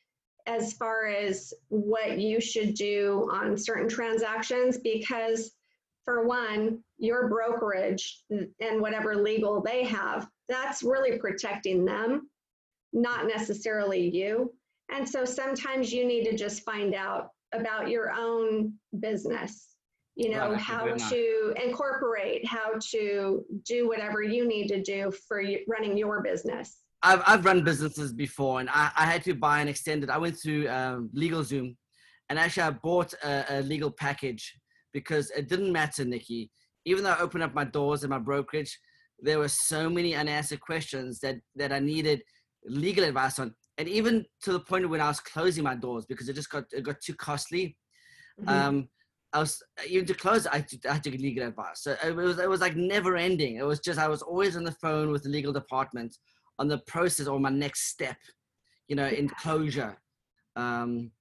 as 0.47 0.73
far 0.73 1.07
as 1.07 1.53
what 1.69 2.19
you 2.19 2.39
should 2.39 2.73
do 2.73 3.27
on 3.31 3.57
certain 3.57 3.89
transactions 3.89 4.77
because 4.77 5.51
for 6.03 6.27
one 6.27 6.79
your 6.97 7.27
brokerage 7.27 8.21
and 8.29 8.79
whatever 8.79 9.15
legal 9.15 9.61
they 9.61 9.83
have 9.83 10.27
that's 10.47 10.83
really 10.83 11.17
protecting 11.17 11.83
them 11.83 12.29
not 12.93 13.27
necessarily 13.27 14.09
you 14.15 14.53
and 14.93 15.07
so 15.07 15.25
sometimes 15.25 15.91
you 15.91 16.05
need 16.05 16.25
to 16.25 16.37
just 16.37 16.63
find 16.63 16.93
out 16.93 17.29
about 17.53 17.89
your 17.89 18.11
own 18.11 18.73
business 18.99 19.75
you 20.15 20.29
know, 20.29 20.51
Right, 20.51 20.59
how 20.59 20.85
to 20.87 21.53
incorporate, 21.61 22.47
how 22.47 22.79
to 22.91 23.45
do 23.65 23.87
whatever 23.87 24.23
you 24.23 24.47
need 24.47 24.67
to 24.69 24.81
do 24.81 25.11
for 25.27 25.43
running 25.67 25.97
your 25.97 26.21
business. 26.23 26.77
I've, 27.03 27.21
I've 27.25 27.45
run 27.45 27.63
businesses 27.63 28.13
before 28.13 28.59
and 28.59 28.69
I, 28.69 28.91
I 28.95 29.05
had 29.05 29.23
to 29.25 29.33
buy 29.33 29.61
an 29.61 29.67
extended, 29.67 30.09
I 30.09 30.17
went 30.17 30.39
to 30.41 30.67
um, 30.67 31.09
LegalZoom 31.15 31.75
and 32.29 32.39
actually 32.39 32.63
I 32.63 32.71
bought 32.71 33.13
a, 33.23 33.59
a 33.59 33.61
legal 33.61 33.91
package 33.91 34.57
because 34.93 35.29
it 35.31 35.47
didn't 35.49 35.71
matter, 35.71 36.05
Nikki. 36.05 36.49
Even 36.85 37.03
though 37.03 37.11
I 37.11 37.19
opened 37.19 37.43
up 37.43 37.53
my 37.53 37.65
doors 37.65 38.03
and 38.03 38.09
my 38.09 38.19
brokerage, 38.19 38.77
there 39.19 39.39
were 39.39 39.47
so 39.47 39.89
many 39.89 40.15
unanswered 40.15 40.61
questions 40.61 41.19
that, 41.19 41.35
that 41.55 41.71
I 41.71 41.79
needed 41.79 42.21
legal 42.65 43.03
advice 43.03 43.39
on. 43.39 43.53
And 43.77 43.87
even 43.87 44.25
to 44.43 44.53
the 44.53 44.59
point 44.59 44.89
when 44.89 45.01
I 45.01 45.07
was 45.07 45.19
closing 45.19 45.63
my 45.63 45.75
doors 45.75 46.05
because 46.05 46.29
it 46.29 46.33
just 46.33 46.49
got, 46.49 46.63
it 46.71 46.83
got 46.83 47.01
too 47.01 47.15
costly. 47.15 47.77
Mhm. 48.41 48.49
Um, 48.49 48.89
I 49.33 49.39
was 49.39 49.61
even 49.89 50.05
to 50.05 50.13
close, 50.13 50.47
I 50.47 50.57
had 50.57 50.67
to, 50.69 50.89
I 50.89 50.93
had 50.93 51.03
to 51.03 51.11
get 51.11 51.19
legal 51.19 51.45
advice. 51.47 51.83
So 51.83 51.95
it 52.03 52.15
was, 52.15 52.39
it 52.39 52.49
was 52.49 52.61
like 52.61 52.77
never 52.77 53.17
ending. 53.17 53.57
It 53.57 53.65
was 53.65 53.81
just, 53.81 53.99
I 53.99 54.07
was 54.07 54.21
always 54.21 54.55
on 54.55 54.63
the 54.63 54.71
phone 54.71 55.11
with 55.11 55.23
the 55.23 55.29
legal 55.29 55.51
department 55.51 56.15
on 56.59 56.67
the 56.67 56.79
process 56.79 57.27
or 57.27 57.39
my 57.39 57.50
next 57.50 57.88
step, 57.88 58.17
you 58.88 58.95
know, 58.95 59.07
in 59.07 59.27
closure. 59.27 59.97
Um, 60.55 61.12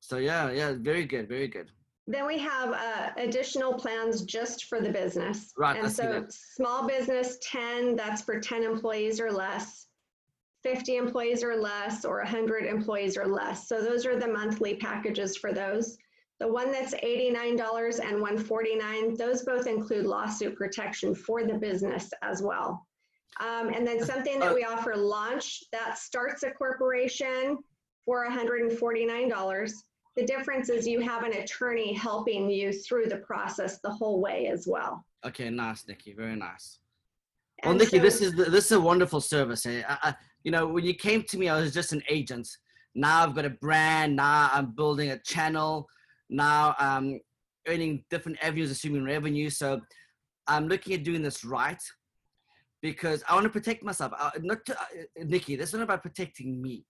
so 0.00 0.16
yeah, 0.16 0.50
yeah, 0.50 0.74
very 0.78 1.04
good, 1.04 1.28
very 1.28 1.48
good. 1.48 1.70
Then 2.06 2.26
we 2.26 2.38
have 2.38 2.72
uh, 2.72 3.10
additional 3.18 3.74
plans 3.74 4.22
just 4.22 4.64
for 4.64 4.80
the 4.80 4.90
business. 4.90 5.52
Right, 5.56 5.76
I 5.76 5.80
And 5.80 5.92
see 5.92 6.02
so 6.02 6.26
small 6.28 6.86
business 6.86 7.38
10, 7.42 7.94
that's 7.94 8.22
for 8.22 8.40
10 8.40 8.64
employees 8.64 9.20
or 9.20 9.30
less. 9.30 9.86
50 10.62 10.96
employees 10.96 11.42
or 11.42 11.56
less, 11.56 12.04
or 12.04 12.18
100 12.18 12.66
employees 12.66 13.16
or 13.16 13.26
less. 13.26 13.68
So 13.68 13.80
those 13.80 14.04
are 14.04 14.18
the 14.18 14.28
monthly 14.28 14.74
packages 14.76 15.36
for 15.36 15.52
those. 15.52 15.96
The 16.38 16.50
one 16.50 16.72
that's 16.72 16.94
$89 16.94 18.00
and 18.00 18.20
149, 18.20 19.14
those 19.16 19.42
both 19.42 19.66
include 19.66 20.06
lawsuit 20.06 20.56
protection 20.56 21.14
for 21.14 21.44
the 21.44 21.54
business 21.54 22.10
as 22.22 22.42
well. 22.42 22.86
Um, 23.38 23.68
and 23.72 23.86
then 23.86 24.04
something 24.04 24.38
that 24.40 24.52
Uh, 24.52 24.54
we 24.54 24.64
offer 24.64 24.96
launch 24.96 25.62
that 25.72 25.98
starts 25.98 26.42
a 26.42 26.50
corporation 26.50 27.58
for 28.04 28.26
$149. 28.28 29.72
The 30.16 30.24
difference 30.26 30.68
is 30.68 30.86
you 30.86 31.00
have 31.00 31.22
an 31.22 31.32
attorney 31.34 31.92
helping 31.92 32.50
you 32.50 32.72
through 32.72 33.06
the 33.06 33.18
process 33.18 33.78
the 33.80 33.90
whole 33.90 34.20
way 34.20 34.48
as 34.48 34.66
well. 34.66 35.04
Okay, 35.24 35.48
nice, 35.50 35.86
Nikki, 35.86 36.12
very 36.14 36.36
nice. 36.36 36.80
Well, 37.64 37.74
Nikki, 37.74 37.98
so- 37.98 38.02
this 38.02 38.20
is 38.20 38.34
the, 38.34 38.44
this 38.44 38.66
is 38.66 38.72
a 38.72 38.80
wonderful 38.80 39.20
service. 39.20 39.64
I, 39.66 39.84
I, 39.88 40.14
you 40.42 40.50
know, 40.50 40.66
when 40.66 40.84
you 40.84 40.94
came 40.94 41.22
to 41.24 41.38
me, 41.38 41.48
I 41.48 41.60
was 41.60 41.72
just 41.72 41.92
an 41.92 42.02
agent. 42.08 42.48
Now 42.94 43.22
I've 43.22 43.34
got 43.34 43.44
a 43.44 43.50
brand. 43.50 44.16
Now 44.16 44.50
I'm 44.52 44.72
building 44.74 45.10
a 45.10 45.18
channel. 45.18 45.86
Now 46.28 46.74
I'm 46.78 47.20
earning 47.68 48.04
different 48.10 48.38
avenues, 48.42 48.70
assuming 48.70 49.04
revenue. 49.04 49.50
So 49.50 49.80
I'm 50.46 50.66
looking 50.68 50.94
at 50.94 51.04
doing 51.04 51.22
this 51.22 51.44
right 51.44 51.80
because 52.82 53.22
I 53.28 53.34
want 53.34 53.44
to 53.44 53.50
protect 53.50 53.82
myself. 53.82 54.12
Uh, 54.18 54.30
not 54.40 54.64
to, 54.66 54.78
uh, 54.78 54.84
Nikki. 55.24 55.56
This 55.56 55.68
is 55.68 55.74
not 55.74 55.82
about 55.82 56.02
protecting 56.02 56.60
me. 56.60 56.84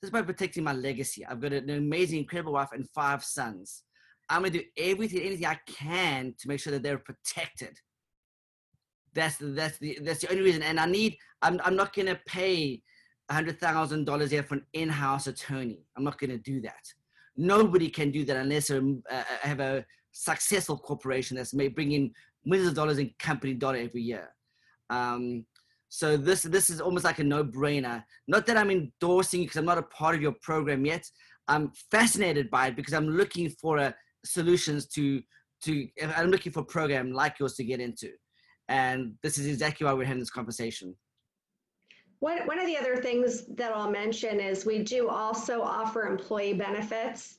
This 0.00 0.08
is 0.08 0.10
about 0.10 0.26
protecting 0.26 0.64
my 0.64 0.72
legacy. 0.72 1.24
I've 1.26 1.40
got 1.40 1.52
an 1.52 1.70
amazing, 1.70 2.20
incredible 2.20 2.52
wife 2.52 2.70
and 2.72 2.88
five 2.90 3.24
sons. 3.24 3.84
I'm 4.28 4.42
gonna 4.42 4.50
do 4.50 4.62
everything, 4.76 5.22
anything 5.22 5.46
I 5.46 5.58
can 5.66 6.34
to 6.38 6.48
make 6.48 6.60
sure 6.60 6.72
that 6.72 6.82
they're 6.82 6.98
protected. 6.98 7.78
That's 9.14 9.36
the, 9.38 9.46
that's 9.46 9.78
the 9.78 9.98
that's 10.02 10.20
the 10.20 10.30
only 10.30 10.42
reason. 10.42 10.62
And 10.62 10.78
I 10.78 10.86
need. 10.86 11.16
I'm 11.42 11.60
I'm 11.64 11.76
not 11.76 11.94
pay 12.26 12.82
a 13.28 13.34
hundred 13.34 13.58
thousand 13.60 14.04
dollars 14.04 14.30
here 14.30 14.42
for 14.42 14.56
an 14.56 14.66
in-house 14.72 15.26
attorney. 15.26 15.86
I'm 15.96 16.04
not 16.04 16.18
gonna 16.18 16.38
do 16.38 16.60
that. 16.62 16.84
Nobody 17.36 17.88
can 17.88 18.10
do 18.10 18.24
that 18.24 18.36
unless 18.36 18.68
they 18.68 18.78
uh, 18.78 19.22
have 19.40 19.60
a 19.60 19.84
successful 20.12 20.76
corporation 20.76 21.36
that's 21.36 21.54
may 21.54 21.68
bring 21.68 21.92
in 21.92 22.12
millions 22.44 22.68
of 22.70 22.74
dollars 22.74 22.98
in 22.98 23.12
company 23.18 23.54
dollar 23.54 23.76
every 23.76 24.02
year. 24.02 24.28
Um, 24.90 25.44
so 25.88 26.16
this 26.16 26.42
this 26.42 26.70
is 26.70 26.80
almost 26.80 27.04
like 27.04 27.18
a 27.18 27.24
no-brainer. 27.24 28.04
Not 28.26 28.46
that 28.46 28.56
I'm 28.56 28.70
endorsing 28.70 29.40
you 29.40 29.46
because 29.46 29.56
I'm 29.56 29.64
not 29.64 29.78
a 29.78 29.82
part 29.82 30.14
of 30.14 30.22
your 30.22 30.34
program 30.42 30.84
yet. 30.84 31.04
I'm 31.48 31.72
fascinated 31.90 32.50
by 32.50 32.68
it 32.68 32.76
because 32.76 32.92
I'm 32.92 33.08
looking 33.08 33.50
for 33.60 33.78
a 33.78 33.94
solutions 34.24 34.86
to 34.88 35.22
to 35.64 35.88
I'm 36.16 36.30
looking 36.30 36.52
for 36.52 36.60
a 36.60 36.64
program 36.64 37.12
like 37.12 37.38
yours 37.38 37.54
to 37.54 37.64
get 37.64 37.80
into. 37.80 38.10
And 38.68 39.14
this 39.22 39.38
is 39.38 39.46
exactly 39.46 39.86
why 39.86 39.94
we're 39.94 40.04
having 40.04 40.20
this 40.20 40.30
conversation. 40.30 40.94
One, 42.20 42.46
one 42.46 42.58
of 42.58 42.66
the 42.66 42.76
other 42.76 42.96
things 42.96 43.46
that 43.54 43.72
I'll 43.72 43.90
mention 43.90 44.40
is 44.40 44.66
we 44.66 44.82
do 44.82 45.08
also 45.08 45.62
offer 45.62 46.06
employee 46.06 46.54
benefits. 46.54 47.38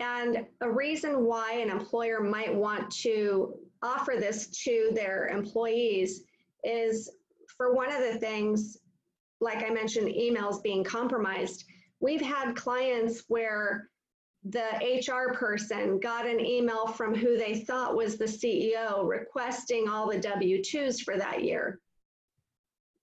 And 0.00 0.46
a 0.60 0.70
reason 0.70 1.24
why 1.24 1.52
an 1.52 1.70
employer 1.70 2.20
might 2.20 2.54
want 2.54 2.90
to 3.02 3.54
offer 3.82 4.14
this 4.18 4.48
to 4.64 4.90
their 4.94 5.28
employees 5.28 6.24
is 6.66 7.10
for 7.56 7.74
one 7.74 7.92
of 7.92 8.00
the 8.00 8.18
things, 8.18 8.78
like 9.40 9.64
I 9.64 9.70
mentioned, 9.70 10.08
emails 10.08 10.62
being 10.62 10.84
compromised. 10.84 11.64
We've 12.00 12.20
had 12.20 12.56
clients 12.56 13.24
where 13.28 13.88
the 14.44 15.02
HR 15.06 15.32
person 15.32 15.98
got 15.98 16.26
an 16.26 16.40
email 16.40 16.86
from 16.86 17.14
who 17.14 17.36
they 17.36 17.60
thought 17.60 17.96
was 17.96 18.16
the 18.16 18.26
CEO 18.26 19.08
requesting 19.08 19.88
all 19.88 20.10
the 20.10 20.18
W 20.18 20.58
2s 20.58 21.02
for 21.02 21.16
that 21.16 21.42
year 21.42 21.80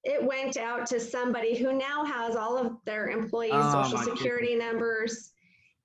it 0.04 0.24
went 0.24 0.58
out 0.58 0.86
to 0.88 1.00
somebody 1.00 1.56
who 1.56 1.74
now 1.74 2.04
has 2.04 2.36
all 2.36 2.58
of 2.58 2.78
their 2.86 3.08
employees' 3.08 3.52
Oh, 3.54 3.84
social 3.84 4.16
security 4.16 4.56
numbers. 4.56 5.32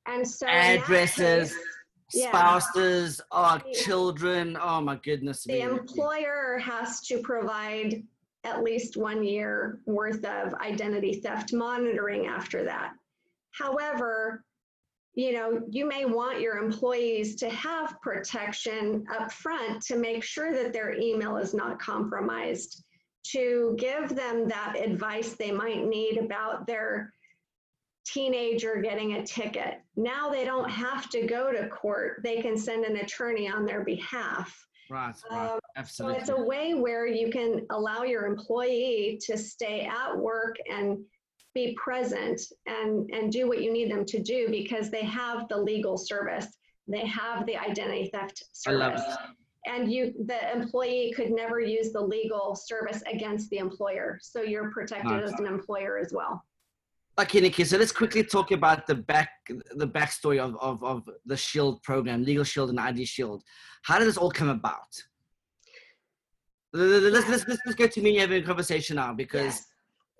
And 0.07 0.27
so 0.27 0.47
Addresses, 0.47 1.53
case, 1.53 1.65
yeah. 2.13 2.29
spouses, 2.29 3.21
uh, 3.31 3.59
The- 3.59 3.73
children. 3.75 4.57
Oh 4.61 4.81
my 4.81 4.97
goodness 4.97 5.45
the 5.45 5.53
me. 5.55 5.61
employer 5.63 6.59
has 6.59 7.01
to 7.09 7.19
provide 7.21 8.03
at 8.45 8.63
least 8.63 8.97
one 8.97 9.23
year 9.25 9.81
worth 9.87 10.25
of 10.25 10.55
identity 10.55 11.21
theft 11.21 11.53
monitoring 11.53 12.27
after 12.27 12.65
that. 12.65 12.93
However, 13.51 14.45
you 15.15 15.33
know, 15.33 15.63
you 15.69 15.87
may 15.87 16.05
want 16.05 16.41
your 16.41 16.59
employees 16.59 17.35
to 17.37 17.51
have 17.51 18.01
protection 18.01 19.05
up 19.13 19.33
front 19.33 19.83
to 19.83 19.97
make 19.97 20.23
sure 20.23 20.53
that 20.53 20.73
their 20.73 20.93
email 20.97 21.37
is 21.37 21.55
not 21.55 21.81
compromised, 21.81 22.85
to 23.33 23.75
give 23.79 24.15
them 24.15 24.47
that 24.49 24.77
advice 24.79 25.35
they 25.35 25.51
might 25.51 25.85
need 25.85 26.19
about 26.19 26.67
their 26.69 27.13
teenager 28.13 28.81
getting 28.83 29.15
a 29.15 29.25
ticket. 29.25 29.81
Now 29.97 30.31
they 30.31 30.45
don't 30.45 30.69
have 30.71 31.09
to 31.11 31.27
go 31.27 31.53
to 31.53 31.69
court. 31.69 32.21
They 32.25 32.41
can 32.41 32.57
send 32.57 32.85
an 32.85 32.97
attorney 32.97 33.49
on 33.49 33.67
their 33.67 33.85
behalf. 33.85 34.57
Right, 34.91 35.15
right. 35.31 35.59
Um, 35.77 35.85
So 35.87 36.09
it's 36.09 36.31
a 36.31 36.41
way 36.41 36.75
where 36.75 37.07
you 37.07 37.31
can 37.31 37.67
allow 37.71 38.05
your 38.05 38.27
employee 38.27 39.19
to 39.27 39.37
stay 39.37 39.83
at 39.83 40.17
work 40.17 40.57
and 40.73 40.99
be 41.55 41.77
present 41.83 42.41
and, 42.67 43.09
and 43.13 43.31
do 43.31 43.49
what 43.49 43.63
you 43.63 43.73
need 43.73 43.91
them 43.91 44.05
to 44.07 44.23
do 44.23 44.49
because 44.51 44.91
they 44.91 45.05
have 45.05 45.49
the 45.49 45.57
legal 45.57 45.99
service. 45.99 46.47
They 46.87 47.07
have 47.07 47.45
the 47.47 47.57
identity 47.57 48.11
theft 48.13 48.45
service. 48.53 48.83
I 48.83 48.87
love 48.87 48.95
it. 48.95 49.71
And 49.71 49.93
you, 49.93 50.15
the 50.25 50.53
employee 50.53 51.13
could 51.15 51.31
never 51.31 51.61
use 51.61 51.93
the 51.93 52.01
legal 52.01 52.55
service 52.55 53.03
against 53.13 53.51
the 53.51 53.59
employer. 53.59 54.19
So 54.23 54.41
you're 54.41 54.71
protected 54.71 55.11
Nice. 55.11 55.33
as 55.33 55.41
an 55.41 55.47
employer 55.47 55.99
as 55.99 56.13
well. 56.15 56.43
Okay, 57.21 57.41
Nikki. 57.41 57.65
So 57.65 57.77
let's 57.79 57.91
quickly 57.91 58.23
talk 58.23 58.53
about 58.53 58.87
the 58.87 58.95
back, 58.95 59.31
the 59.75 59.89
backstory 59.89 60.39
of, 60.39 60.57
of, 60.61 60.83
of 60.85 61.03
the 61.27 61.37
Shield 61.37 61.83
program, 61.83 62.23
Legal 62.23 62.45
Shield 62.45 62.71
and 62.71 62.79
ID 62.79 63.05
Shield. 63.05 63.43
How 63.83 63.99
did 63.99 64.07
this 64.07 64.17
all 64.17 64.31
come 64.31 64.49
about? 64.49 64.87
Let's, 66.73 67.29
let's, 67.29 67.47
let's, 67.49 67.61
let's 67.67 67.75
go 67.75 67.87
to 67.89 68.01
me 68.01 68.17
having 68.17 68.43
a 68.43 68.47
conversation 68.47 68.97
now 68.97 69.15
because 69.15 69.65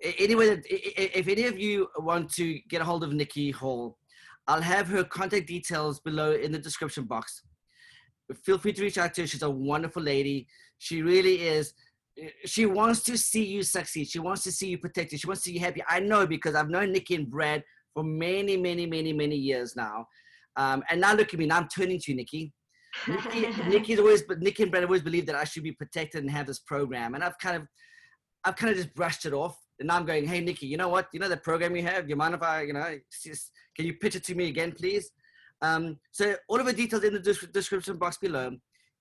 Yes. 0.03 0.15
anyway, 0.19 0.47
that- 0.55 0.65
i- 0.69 1.01
i- 1.01 1.11
if 1.15 1.27
any 1.29 1.45
of 1.45 1.57
you 1.57 1.87
want 1.99 2.33
to 2.33 2.59
get 2.67 2.81
a 2.81 2.85
hold 2.85 3.03
of 3.03 3.13
Nikki 3.13 3.51
Hall, 3.51 3.97
I'll 4.47 4.61
have 4.61 4.87
her 4.87 5.03
contact 5.03 5.47
details 5.47 5.99
below 6.01 6.33
in 6.33 6.51
the 6.51 6.59
description 6.59 7.05
box. 7.05 7.43
Feel 8.43 8.57
free 8.57 8.73
to 8.73 8.81
reach 8.81 8.97
out 8.97 9.13
to 9.13 9.21
her. 9.21 9.27
She's 9.27 9.43
a 9.43 9.49
wonderful 9.49 10.01
lady. 10.03 10.47
She 10.79 11.01
really 11.01 11.41
is. 11.47 11.73
She 12.45 12.65
wants 12.65 13.01
to 13.03 13.17
see 13.17 13.45
you 13.45 13.63
succeed. 13.63 14.07
She 14.07 14.19
wants 14.19 14.43
to 14.43 14.51
see 14.51 14.67
you 14.69 14.77
protected. 14.77 15.19
She 15.19 15.27
wants 15.27 15.43
to 15.43 15.49
see 15.49 15.55
you 15.55 15.59
happy. 15.59 15.83
I 15.87 15.99
know 15.99 16.25
because 16.27 16.55
I've 16.55 16.69
known 16.69 16.91
Nikki 16.91 17.15
and 17.15 17.29
Brad 17.29 17.63
for 17.93 18.03
many, 18.03 18.57
many, 18.57 18.85
many, 18.85 19.13
many 19.13 19.35
years 19.35 19.75
now. 19.75 20.07
Um, 20.55 20.83
and 20.89 21.01
now 21.01 21.13
look 21.13 21.33
at 21.33 21.39
me. 21.39 21.45
Now 21.45 21.57
I'm 21.57 21.67
turning 21.67 21.99
to 21.99 22.11
you, 22.11 22.17
Nikki. 22.17 22.53
Nikki, 23.07 23.47
Nikki's 23.67 23.99
always, 23.99 24.23
but 24.23 24.39
Nikki 24.39 24.63
and 24.63 24.71
Brad 24.71 24.83
always 24.83 25.01
believed 25.01 25.27
that 25.27 25.35
I 25.35 25.43
should 25.43 25.63
be 25.63 25.71
protected 25.71 26.21
and 26.21 26.31
have 26.31 26.47
this 26.47 26.59
program, 26.59 27.15
and 27.15 27.23
I've 27.23 27.37
kind 27.37 27.57
of, 27.57 27.67
I've 28.43 28.55
kind 28.55 28.71
of 28.71 28.77
just 28.77 28.93
brushed 28.95 29.25
it 29.25 29.33
off. 29.33 29.57
And 29.79 29.87
now 29.87 29.95
I'm 29.95 30.05
going, 30.05 30.27
hey 30.27 30.41
Nikki, 30.41 30.67
you 30.67 30.75
know 30.75 30.89
what? 30.89 31.07
You 31.13 31.19
know 31.19 31.29
the 31.29 31.37
program 31.37 31.75
you 31.75 31.83
have. 31.83 32.09
You 32.09 32.15
mind 32.15 32.35
if 32.35 32.43
I, 32.43 32.63
you 32.63 32.73
know, 32.73 32.97
just, 33.23 33.51
can 33.75 33.85
you 33.85 33.93
pitch 33.93 34.15
it 34.15 34.23
to 34.25 34.35
me 34.35 34.49
again, 34.49 34.73
please? 34.73 35.11
Um, 35.61 35.99
so 36.11 36.35
all 36.47 36.59
of 36.59 36.65
the 36.65 36.73
details 36.73 37.03
in 37.03 37.13
the 37.13 37.47
description 37.53 37.97
box 37.97 38.17
below. 38.17 38.51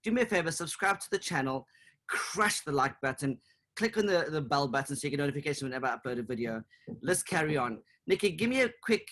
Do 0.04 0.12
me 0.12 0.22
a 0.22 0.26
favor, 0.26 0.52
subscribe 0.52 1.00
to 1.00 1.10
the 1.10 1.18
channel, 1.18 1.66
crush 2.08 2.60
the 2.60 2.72
like 2.72 3.00
button, 3.00 3.38
click 3.76 3.96
on 3.96 4.06
the, 4.06 4.26
the 4.30 4.40
bell 4.40 4.68
button 4.68 4.96
so 4.96 5.06
you 5.06 5.10
get 5.10 5.20
notification 5.20 5.66
whenever 5.68 5.86
I 5.86 5.96
upload 5.96 6.18
a 6.18 6.22
video. 6.22 6.62
Let's 7.02 7.22
carry 7.22 7.56
on. 7.56 7.78
Nikki, 8.06 8.30
give 8.30 8.50
me 8.50 8.62
a 8.62 8.70
quick, 8.82 9.08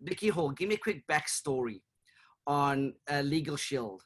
Nikki 0.00 0.28
Hall, 0.28 0.50
give 0.50 0.68
me 0.68 0.76
a 0.76 0.78
quick 0.78 1.06
backstory 1.10 1.80
on 2.46 2.94
uh, 3.10 3.20
Legal 3.20 3.56
Shield. 3.56 4.02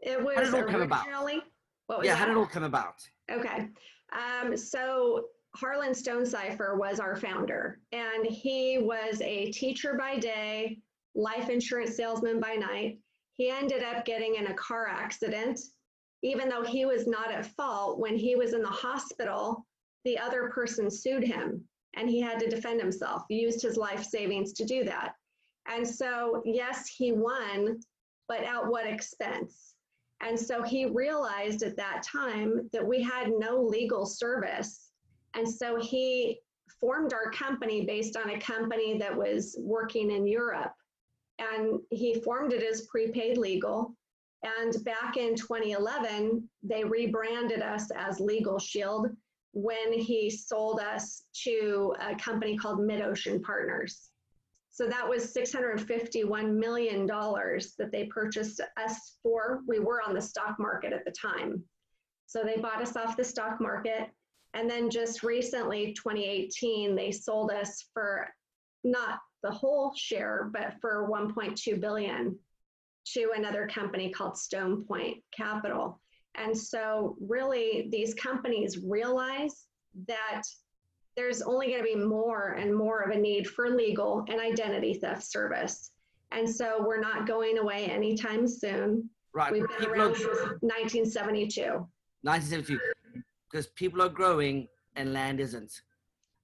It 0.00 0.22
was 0.22 0.36
How 0.36 0.42
did 0.42 0.54
it 0.54 0.54
all 0.54 0.70
come 0.70 0.82
about? 0.82 1.06
originally. 1.06 1.42
What 1.86 1.98
was 1.98 2.06
Yeah, 2.06 2.14
how 2.14 2.26
did 2.26 2.32
it 2.32 2.38
all 2.38 2.46
come 2.46 2.64
about? 2.64 2.94
Okay. 3.30 3.68
Um, 4.12 4.56
so 4.56 5.24
Harlan 5.54 5.94
Stonecipher 5.94 6.76
was 6.78 7.00
our 7.00 7.16
founder, 7.16 7.80
and 7.92 8.24
he 8.26 8.78
was 8.78 9.20
a 9.20 9.50
teacher 9.50 9.94
by 9.98 10.18
day, 10.18 10.78
life 11.14 11.48
insurance 11.48 11.96
salesman 11.96 12.40
by 12.40 12.54
night. 12.54 12.98
He 13.32 13.50
ended 13.50 13.82
up 13.82 14.04
getting 14.04 14.36
in 14.36 14.48
a 14.48 14.54
car 14.54 14.86
accident. 14.88 15.60
Even 16.22 16.48
though 16.48 16.64
he 16.64 16.84
was 16.84 17.06
not 17.06 17.30
at 17.30 17.46
fault, 17.54 17.98
when 17.98 18.16
he 18.16 18.34
was 18.34 18.52
in 18.52 18.62
the 18.62 18.68
hospital, 18.68 19.64
the 20.04 20.18
other 20.18 20.50
person 20.50 20.90
sued 20.90 21.24
him 21.24 21.64
and 21.96 22.08
he 22.08 22.20
had 22.20 22.38
to 22.40 22.48
defend 22.48 22.80
himself, 22.80 23.22
He 23.28 23.40
used 23.40 23.62
his 23.62 23.76
life 23.76 24.04
savings 24.04 24.52
to 24.54 24.64
do 24.64 24.84
that. 24.84 25.14
And 25.66 25.86
so, 25.86 26.42
yes, 26.44 26.88
he 26.88 27.12
won, 27.12 27.80
but 28.26 28.42
at 28.42 28.66
what 28.66 28.86
expense? 28.86 29.74
And 30.20 30.38
so 30.38 30.62
he 30.62 30.86
realized 30.86 31.62
at 31.62 31.76
that 31.76 32.02
time 32.02 32.68
that 32.72 32.86
we 32.86 33.02
had 33.02 33.30
no 33.36 33.60
legal 33.60 34.06
service. 34.06 34.90
And 35.34 35.48
so 35.48 35.76
he 35.76 36.40
formed 36.80 37.12
our 37.12 37.30
company 37.30 37.84
based 37.84 38.16
on 38.16 38.30
a 38.30 38.40
company 38.40 38.98
that 38.98 39.16
was 39.16 39.56
working 39.60 40.10
in 40.10 40.26
Europe. 40.26 40.72
And 41.38 41.80
he 41.90 42.20
formed 42.20 42.52
it 42.52 42.62
as 42.62 42.86
prepaid 42.86 43.38
legal. 43.38 43.94
And 44.42 44.84
back 44.84 45.16
in 45.16 45.34
2011, 45.34 46.48
they 46.62 46.84
rebranded 46.84 47.60
us 47.60 47.90
as 47.96 48.20
Legal 48.20 48.58
Shield 48.58 49.08
when 49.52 49.92
he 49.92 50.30
sold 50.30 50.80
us 50.80 51.24
to 51.44 51.94
a 52.00 52.14
company 52.14 52.56
called 52.56 52.78
MidOcean 52.78 53.42
Partners. 53.42 54.10
So 54.70 54.86
that 54.86 55.08
was 55.08 55.34
$651 55.34 56.54
million 56.54 57.06
that 57.06 57.88
they 57.90 58.04
purchased 58.04 58.60
us 58.76 59.16
for. 59.24 59.62
We 59.66 59.80
were 59.80 60.00
on 60.00 60.14
the 60.14 60.22
stock 60.22 60.56
market 60.60 60.92
at 60.92 61.04
the 61.04 61.10
time. 61.10 61.64
So 62.26 62.44
they 62.44 62.60
bought 62.60 62.80
us 62.80 62.94
off 62.94 63.16
the 63.16 63.24
stock 63.24 63.60
market. 63.60 64.08
And 64.54 64.70
then 64.70 64.88
just 64.88 65.24
recently, 65.24 65.94
2018, 65.94 66.94
they 66.94 67.10
sold 67.10 67.50
us 67.50 67.86
for 67.92 68.28
not 68.84 69.18
the 69.42 69.50
whole 69.50 69.92
share, 69.96 70.48
but 70.52 70.74
for 70.80 71.08
1.2 71.10 71.80
billion 71.80 72.38
to 73.14 73.32
another 73.36 73.66
company 73.66 74.10
called 74.10 74.36
Stone 74.36 74.84
Point 74.84 75.18
Capital. 75.36 76.00
And 76.34 76.56
so 76.56 77.16
really 77.20 77.88
these 77.90 78.14
companies 78.14 78.78
realize 78.78 79.66
that 80.06 80.42
there's 81.16 81.42
only 81.42 81.68
going 81.68 81.78
to 81.78 81.84
be 81.84 81.96
more 81.96 82.52
and 82.52 82.74
more 82.74 83.00
of 83.00 83.10
a 83.10 83.18
need 83.18 83.48
for 83.48 83.70
legal 83.70 84.24
and 84.28 84.40
identity 84.40 84.94
theft 84.94 85.24
service. 85.24 85.90
And 86.30 86.48
so 86.48 86.84
we're 86.86 87.00
not 87.00 87.26
going 87.26 87.58
away 87.58 87.86
anytime 87.86 88.46
soon. 88.46 89.08
Right. 89.34 89.52
We've 89.52 89.66
been 89.66 89.78
people 89.78 89.92
around 89.94 90.16
since 90.16 90.38
1972. 90.60 91.62
1972, 92.22 92.78
because 93.50 93.66
people 93.68 94.02
are 94.02 94.08
growing 94.08 94.68
and 94.96 95.12
land 95.12 95.40
isn't. 95.40 95.72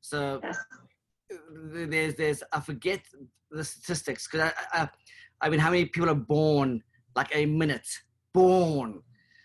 So 0.00 0.40
Yes. 0.42 0.59
there's 1.53 2.14
there's 2.16 2.42
I 2.53 2.61
forget 2.61 3.00
the 3.50 3.64
statistics 3.64 4.27
because 4.27 4.53
I, 4.72 4.83
I 4.83 4.88
I 5.44 5.50
mean 5.50 5.61
how 5.61 5.70
many 5.70 5.85
people 5.85 6.11
are 6.11 6.14
born 6.14 6.83
like 7.14 7.30
a 7.35 7.46
minute 7.46 7.87
born. 8.33 9.00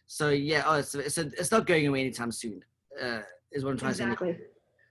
So 0.08 0.30
yeah, 0.30 0.64
oh, 0.66 0.82
so, 0.82 1.02
so 1.02 1.30
it's 1.38 1.52
not 1.52 1.68
going 1.68 1.86
away 1.86 2.00
anytime 2.02 2.32
soon. 2.32 2.62
Uh, 3.00 3.20
is 3.52 3.64
what 3.64 3.72
I'm 3.72 3.78
trying 3.78 3.92
to 3.92 3.98
say. 3.98 4.04
Exactly. 4.06 4.38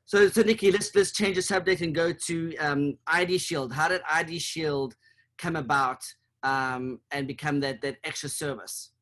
So 0.05 0.29
so 0.29 0.43
Nikki, 0.43 0.71
let's 0.71 0.95
let's 0.95 1.13
change 1.13 1.37
the 1.37 1.43
subject 1.43 1.81
and 1.81 1.95
go 1.95 2.13
to 2.13 2.57
um, 2.59 2.99
ID 3.07 3.39
Shield. 3.39 3.73
How 3.73 3.89
did 3.89 4.03
ID 4.09 4.39
Shield 4.39 4.95
come 5.39 5.57
about 5.57 6.03
um, 6.43 7.01
and 7.11 7.27
become 7.27 7.59
that 7.61 7.81
that 7.81 7.97
extra 8.05 8.29
service? 8.29 8.93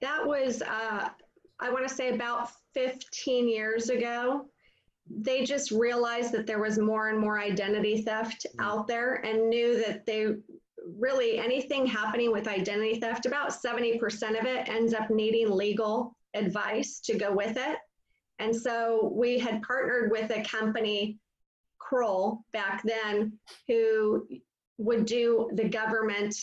That 0.00 0.26
was, 0.26 0.62
uh, 0.62 1.08
I 1.60 1.70
want 1.70 1.88
to 1.88 1.94
say 1.94 2.14
about 2.14 2.50
15 2.74 3.48
years 3.48 3.88
ago. 3.88 4.46
They 5.08 5.44
just 5.44 5.70
realized 5.70 6.32
that 6.32 6.46
there 6.46 6.60
was 6.60 6.78
more 6.78 7.08
and 7.08 7.18
more 7.18 7.40
identity 7.40 8.02
theft 8.02 8.44
out 8.58 8.86
there 8.88 9.14
and 9.24 9.48
knew 9.48 9.82
that 9.82 10.04
they 10.04 10.34
really 10.98 11.38
anything 11.38 11.86
happening 11.86 12.32
with 12.32 12.48
identity 12.48 13.00
theft, 13.00 13.26
about 13.26 13.50
70% 13.50 14.38
of 14.38 14.46
it 14.46 14.68
ends 14.68 14.94
up 14.94 15.10
needing 15.10 15.50
legal 15.50 16.16
advice 16.34 17.00
to 17.00 17.16
go 17.16 17.32
with 17.32 17.56
it. 17.56 17.78
And 18.38 18.54
so 18.54 19.12
we 19.14 19.38
had 19.38 19.62
partnered 19.62 20.10
with 20.10 20.30
a 20.30 20.42
company, 20.42 21.18
Kroll, 21.78 22.44
back 22.52 22.82
then, 22.84 23.38
who 23.66 24.26
would 24.78 25.06
do 25.06 25.50
the 25.54 25.68
government 25.68 26.36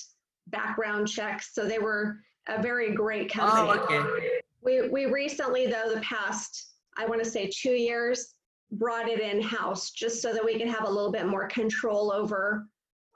background 0.47 1.07
checks. 1.07 1.53
So 1.53 1.67
they 1.67 1.79
were 1.79 2.17
a 2.47 2.61
very 2.61 2.93
great 2.93 3.31
oh, 3.35 3.39
company. 3.39 3.79
Oh, 3.79 3.99
okay. 3.99 4.29
We, 4.61 4.89
we 4.89 5.05
recently, 5.05 5.67
though, 5.67 5.93
the 5.93 6.01
past, 6.01 6.73
I 6.97 7.05
want 7.05 7.23
to 7.23 7.29
say 7.29 7.49
two 7.53 7.73
years, 7.73 8.33
brought 8.71 9.07
it 9.07 9.19
in 9.19 9.41
house 9.41 9.91
just 9.91 10.21
so 10.21 10.33
that 10.33 10.43
we 10.43 10.57
can 10.57 10.67
have 10.67 10.87
a 10.87 10.89
little 10.89 11.11
bit 11.11 11.27
more 11.27 11.47
control 11.47 12.11
over 12.11 12.65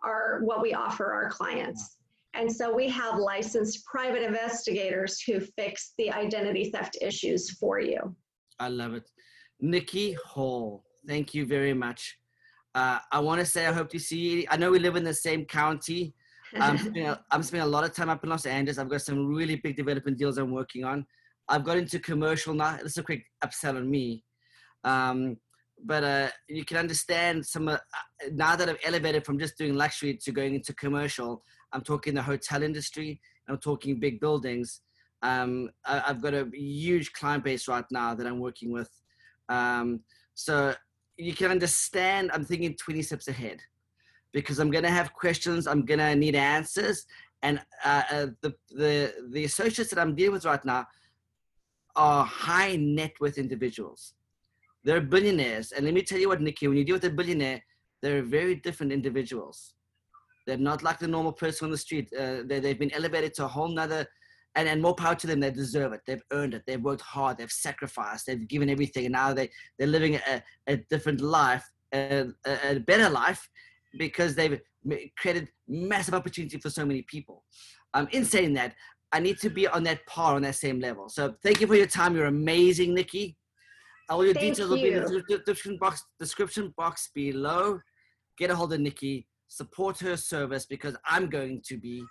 our 0.08 0.40
what 0.44 0.62
we 0.62 0.74
offer 0.74 1.12
our 1.12 1.30
clients. 1.30 1.98
And 2.34 2.52
so 2.52 2.74
we 2.74 2.88
have 2.90 3.18
licensed 3.18 3.84
private 3.86 4.22
investigators 4.22 5.22
who 5.22 5.40
fix 5.40 5.94
the 5.98 6.12
identity 6.12 6.70
theft 6.72 6.98
issues 7.02 7.52
for 7.52 7.80
you. 7.80 8.16
I 8.60 8.70
love 8.70 8.94
it. 8.94 9.10
Nikki 9.60 10.14
Hall, 10.14 10.84
thank 11.08 11.34
you 11.34 11.46
very 11.46 11.74
much. 11.74 12.18
Uh, 12.76 13.00
I 13.12 13.20
want 13.20 13.40
to 13.40 13.46
say 13.46 13.66
I 13.66 13.72
hope 13.72 13.90
to 13.90 14.00
see 14.00 14.20
you. 14.20 14.46
I 14.52 14.58
know 14.58 14.70
we 14.70 14.80
live 14.80 14.96
in 14.96 15.04
the 15.04 15.14
same 15.14 15.46
county. 15.46 16.14
I'm 16.60 16.78
spending, 16.84 17.08
a, 17.08 17.20
I'm 17.32 17.42
spending 17.42 17.68
a 17.68 17.72
lot 17.72 17.84
of 17.84 17.94
time 17.94 18.10
up 18.10 18.24
in 18.24 18.30
Los 18.30 18.46
Angeles. 18.46 18.78
I've 18.78 18.90
got 18.90 19.02
some 19.02 19.34
really 19.34 19.56
big 19.56 19.76
development 19.76 20.18
deals 20.18 20.38
I'm 20.38 20.52
working 20.52 20.84
on. 20.84 21.06
I've 21.50 21.64
got 21.64 21.78
into 21.78 22.00
commercial 22.00 22.54
now. 22.54 22.78
This 22.78 22.92
is 22.92 22.98
a 23.00 23.04
quick 23.04 23.24
upsell 23.44 23.78
on 23.78 23.90
me. 23.90 24.24
Um, 24.84 25.38
but 25.84 26.04
uh, 26.04 26.30
you 26.48 26.66
can 26.66 26.78
understand 26.78 27.46
some 27.46 27.68
uh, 27.68 27.78
now 28.32 28.56
that 28.56 28.70
I've 28.70 28.80
elevated 28.84 29.26
from 29.26 29.40
just 29.40 29.58
doing 29.58 29.76
luxury 29.76 30.18
to 30.24 30.32
going 30.32 30.56
into 30.56 30.74
commercial. 30.74 31.44
I'm 31.74 31.82
talking 31.82 32.14
the 32.14 32.22
hotel 32.22 32.64
industry. 32.64 33.20
I'm 33.48 33.58
talking 33.58 34.00
big 34.00 34.20
buildings. 34.20 34.82
Um, 35.22 35.70
I, 35.86 36.04
I've 36.08 36.22
got 36.22 36.34
a 36.34 36.48
huge 36.54 37.14
client 37.14 37.44
base 37.44 37.68
right 37.68 37.86
now 37.92 38.16
that 38.16 38.26
I'm 38.28 38.40
working 38.40 38.72
with. 38.72 38.90
Um, 39.50 40.02
so 40.34 40.74
you 41.18 41.34
can 41.34 41.52
understand. 41.52 42.32
I'm 42.34 42.46
thinking 42.46 42.76
20 42.76 43.02
steps 43.02 43.28
ahead 43.28 43.60
because 44.34 44.60
I'm 44.60 44.72
going 44.72 44.84
to 44.84 44.90
have 44.90 45.14
questions. 45.14 45.68
I'm 45.68 45.86
going 45.86 46.00
to 46.00 46.16
need 46.16 46.36
answers, 46.36 47.06
and 47.42 47.60
uh, 47.84 48.04
uh, 48.12 48.28
the 48.42 48.54
the 48.72 49.14
the 49.32 49.46
associates 49.46 49.90
that 49.92 50.00
I'm 50.00 50.16
dealing 50.16 50.34
with 50.34 50.46
right 50.46 50.64
now 50.66 50.86
are 51.96 52.24
high 52.24 52.76
net 52.76 53.14
worth 53.20 53.38
individuals. 53.38 54.14
They're 54.88 55.02
billionaires, 55.02 55.74
and 55.74 55.84
let 55.86 55.94
me 55.94 56.02
tell 56.02 56.18
you 56.18 56.30
what, 56.30 56.42
Nikki. 56.42 56.66
When 56.70 56.78
you 56.78 56.86
deal 56.86 56.96
with 56.96 57.04
a 57.04 57.10
billionaire, 57.10 57.62
they're 58.02 58.24
very 58.24 58.56
different 58.56 58.94
individuals. 58.94 59.74
They're 60.46 60.66
not 60.72 60.82
like 60.82 60.98
the 60.98 61.10
normal 61.10 61.34
person 61.34 61.66
on 61.66 61.72
the 61.72 61.78
street. 61.78 62.08
Uh, 62.18 62.44
they, 62.46 62.62
they've 62.62 62.80
been 62.80 62.94
elevated 62.94 63.34
to 63.34 63.44
a 63.44 63.50
whole 63.50 63.68
nother, 63.68 64.08
and, 64.56 64.66
and 64.72 64.82
more 64.82 64.96
power 64.96 65.14
to 65.16 65.28
them. 65.28 65.42
They 65.42 65.52
deserve 65.52 65.92
it. 65.92 66.04
They've 66.08 66.24
earned 66.32 66.54
it. 66.54 66.64
They've 66.66 66.82
worked 66.82 67.02
hard. 67.02 67.38
They've 67.38 67.52
sacrificed. 67.52 68.28
They've 68.28 68.48
given 68.48 68.70
everything, 68.70 69.04
and 69.08 69.12
now 69.12 69.34
they 69.34 69.50
they're 69.78 69.88
living 69.98 70.16
a, 70.16 70.42
a 70.68 70.78
different 70.90 71.20
life, 71.20 71.66
a, 71.94 72.28
a, 72.46 72.76
a 72.76 72.80
better 72.80 73.10
life, 73.10 73.42
because 74.00 74.36
they've 74.36 74.58
created 75.18 75.50
massive 75.68 76.14
opportunity 76.14 76.58
for 76.60 76.70
so 76.70 76.86
many 76.86 77.02
people. 77.02 77.44
Um, 77.94 78.08
in 78.14 78.24
saying 78.24 78.54
that, 78.54 78.74
I 79.12 79.20
need 79.20 79.38
to 79.40 79.50
be 79.50 79.68
on 79.68 79.84
that 79.84 80.06
par, 80.06 80.36
on 80.36 80.44
that 80.44 80.56
same 80.56 80.80
level. 80.80 81.10
So 81.10 81.36
thank 81.44 81.60
you 81.60 81.68
for 81.68 81.76
your 81.76 81.88
time. 81.88 82.16
You're 82.16 82.28
amazing, 82.28 82.94
Nikki. 82.94 83.36
All 84.10 84.24
your 84.24 84.34
Thank 84.34 84.56
details 84.56 84.70
will 84.70 84.78
be 84.78 84.94
in 84.94 85.04
the 85.04 85.24
description 85.46 85.78
box, 85.78 86.04
description 86.20 86.74
box 86.78 87.10
below. 87.14 87.80
Get 88.38 88.52
a 88.52 88.56
hold 88.56 88.74
of 88.74 88.80
Nikki. 88.80 89.28
Support 89.50 90.00
her 90.00 90.16
service 90.16 90.66
because 90.66 90.96
I'm 91.06 91.30
going 91.30 91.62
to 91.66 91.78
be. 91.78 92.04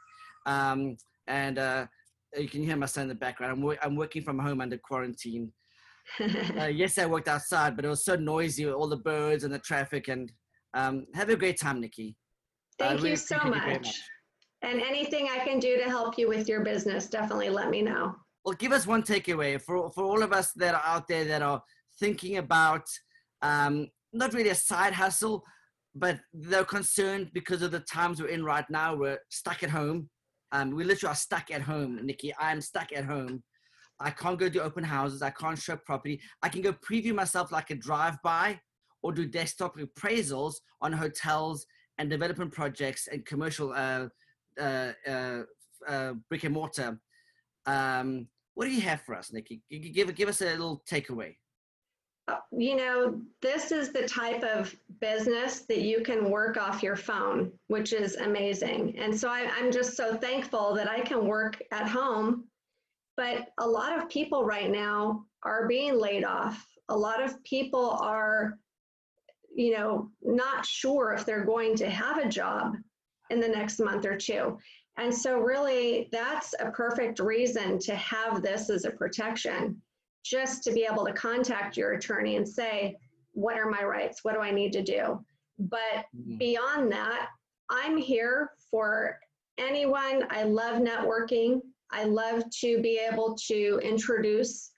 Um, 0.46 0.96
and 1.26 1.59
uh, 1.59 1.87
you 2.37 2.48
can 2.48 2.62
hear 2.62 2.76
my 2.76 2.87
son 2.87 3.02
in 3.02 3.09
the 3.09 3.14
background. 3.14 3.52
I'm, 3.52 3.62
wor- 3.62 3.78
I'm 3.82 3.96
working 3.96 4.22
from 4.22 4.38
home 4.38 4.61
under 4.61 4.78
quarantine. 4.78 5.52
Uh, 6.56 6.66
yes, 6.66 6.98
I 6.98 7.06
worked 7.06 7.26
outside, 7.26 7.74
but 7.74 7.85
it 7.85 7.88
was 7.88 8.04
so 8.04 8.14
noisy 8.14 8.64
with 8.64 8.74
all 8.74 8.88
the 8.88 8.96
birds 8.96 9.42
and 9.42 9.52
the 9.52 9.59
traffic. 9.59 10.06
And 10.06 10.30
um, 10.72 11.04
have 11.14 11.30
a 11.30 11.37
great 11.37 11.59
time, 11.59 11.80
Nikki. 11.80 12.14
Thank 12.78 12.98
really 12.98 13.11
you 13.11 13.16
so 13.16 13.38
very 13.40 13.50
much. 13.50 14.00
And 14.62 14.80
anything 14.80 15.28
I 15.28 15.44
can 15.44 15.59
do 15.59 15.76
to 15.78 15.82
help 15.82 16.16
you 16.16 16.28
with 16.28 16.48
your 16.48 16.62
business, 16.62 17.09
definitely 17.09 17.48
let 17.48 17.70
me 17.70 17.82
know. 17.82 18.14
well 18.44 18.54
give 18.54 18.70
us 18.70 18.87
one 18.87 19.02
takeaway 19.02 19.61
for 19.61 19.90
for 19.90 20.04
all 20.04 20.22
of 20.22 20.32
us 20.32 20.52
that 20.52 20.74
are 20.76 20.82
out 20.85 21.09
there 21.09 21.24
that 21.24 21.42
are 21.42 21.61
thinking 21.98 22.37
about 22.37 22.87
um, 23.42 23.88
not 24.12 24.35
really 24.35 24.50
a 24.50 24.54
side 24.54 24.92
hustle 24.92 25.44
but 25.96 26.20
they're 26.32 26.64
concerned 26.64 27.30
because 27.32 27.62
of 27.62 27.70
the 27.70 27.80
times 27.80 28.20
we're 28.20 28.28
in 28.28 28.44
right 28.44 28.68
now 28.68 28.94
we're 28.94 29.18
stuck 29.30 29.62
at 29.62 29.70
home. 29.70 30.09
Um, 30.52 30.70
we 30.70 30.85
literally 30.85 31.12
are 31.12 31.16
stuck 31.16 31.50
at 31.50 31.62
home 31.62 31.98
nikki. 32.04 32.32
I'm 32.38 32.61
stuck 32.61 32.92
at 32.92 33.04
home. 33.04 33.42
I 33.98 34.11
can't 34.11 34.38
go 34.38 34.48
do 34.48 34.61
open 34.61 34.85
houses. 34.85 35.22
I 35.22 35.30
can't 35.30 35.59
show 35.59 35.76
property. 35.76 36.20
I 36.42 36.50
can 36.50 36.61
go 36.61 36.74
preview 36.74 37.14
myself 37.14 37.50
like 37.50 37.70
a 37.70 37.74
drive-by 37.74 38.61
or 39.02 39.12
do 39.12 39.26
desktop 39.26 39.78
appraisals 39.78 40.56
on 40.82 40.92
hotels 40.92 41.66
and 41.98 42.11
development 42.11 42.52
projects 42.52 43.09
and 43.11 43.24
commercial 43.24 43.72
uh, 43.72 44.06
uh, 44.61 44.92
uh, 45.09 45.42
uh, 45.88 46.12
brick 46.28 46.44
and 46.44 46.52
mortar. 46.52 46.98
Um, 47.64 48.28
what 48.54 48.66
do 48.66 48.70
you 48.70 48.82
have 48.82 49.00
for 49.02 49.14
us, 49.14 49.32
Nikki? 49.32 49.62
Give 49.70 50.14
give 50.14 50.28
us 50.28 50.42
a 50.42 50.46
little 50.46 50.82
takeaway. 50.90 51.37
Uh, 52.28 52.38
You 52.50 52.76
know, 52.76 53.20
this 53.40 53.70
is 53.70 53.92
the 53.92 54.06
type 54.08 54.42
of 54.42 54.74
business 55.00 55.60
that 55.60 55.82
you 55.82 56.00
can 56.02 56.30
work 56.30 56.56
off 56.56 56.82
your 56.82 56.96
phone, 56.96 57.52
which 57.68 57.92
is 57.92 58.16
amazing. 58.16 58.98
And 58.98 59.18
so 59.18 59.28
I, 59.28 59.48
I'm 59.56 59.70
just 59.70 59.96
so 59.96 60.16
thankful 60.16 60.74
that 60.74 60.88
I 60.88 61.00
can 61.00 61.26
work 61.26 61.62
at 61.70 61.88
home. 61.88 62.44
But 63.16 63.48
a 63.58 63.66
lot 63.66 63.96
of 63.96 64.08
people 64.08 64.44
right 64.44 64.70
now 64.70 65.24
are 65.42 65.68
being 65.68 65.98
laid 65.98 66.24
off. 66.24 66.66
A 66.88 66.96
lot 66.96 67.22
of 67.22 67.42
people 67.44 67.90
are, 67.90 68.58
you 69.54 69.72
know, 69.76 70.10
not 70.22 70.66
sure 70.66 71.12
if 71.12 71.24
they're 71.24 71.44
going 71.44 71.76
to 71.76 71.88
have 71.88 72.18
a 72.18 72.28
job 72.28 72.76
in 73.30 73.40
the 73.40 73.48
next 73.48 73.80
month 73.80 74.04
or 74.04 74.16
two. 74.16 74.58
And 74.98 75.14
so, 75.14 75.38
really, 75.38 76.08
that's 76.12 76.54
a 76.58 76.70
perfect 76.70 77.18
reason 77.18 77.78
to 77.80 77.94
have 77.96 78.42
this 78.42 78.70
as 78.70 78.84
a 78.84 78.90
protection 78.90 79.80
just 80.30 80.64
to 80.64 80.72
be 80.72 80.86
able 80.90 81.04
to 81.06 81.12
contact 81.12 81.76
your 81.76 81.92
attorney 81.92 82.36
and 82.36 82.48
say, 82.48 82.96
what 83.32 83.56
are 83.58 83.70
my 83.70 83.84
rights? 83.84 84.24
What 84.24 84.34
do 84.34 84.40
I 84.40 84.50
need 84.50 84.72
to 84.72 84.82
do? 84.82 85.24
But 85.58 86.06
Mhm. 86.16 86.38
beyond 86.38 86.90
that, 86.92 87.28
I'm 87.70 87.96
here 87.96 88.50
for 88.70 89.18
anyone. 89.58 90.26
I 90.30 90.42
love 90.42 90.82
networking. 90.82 91.60
I 91.90 92.04
love 92.04 92.42
to 92.60 92.80
be 92.82 92.98
able 92.98 93.36
to 93.46 93.78
introduce 93.82 94.72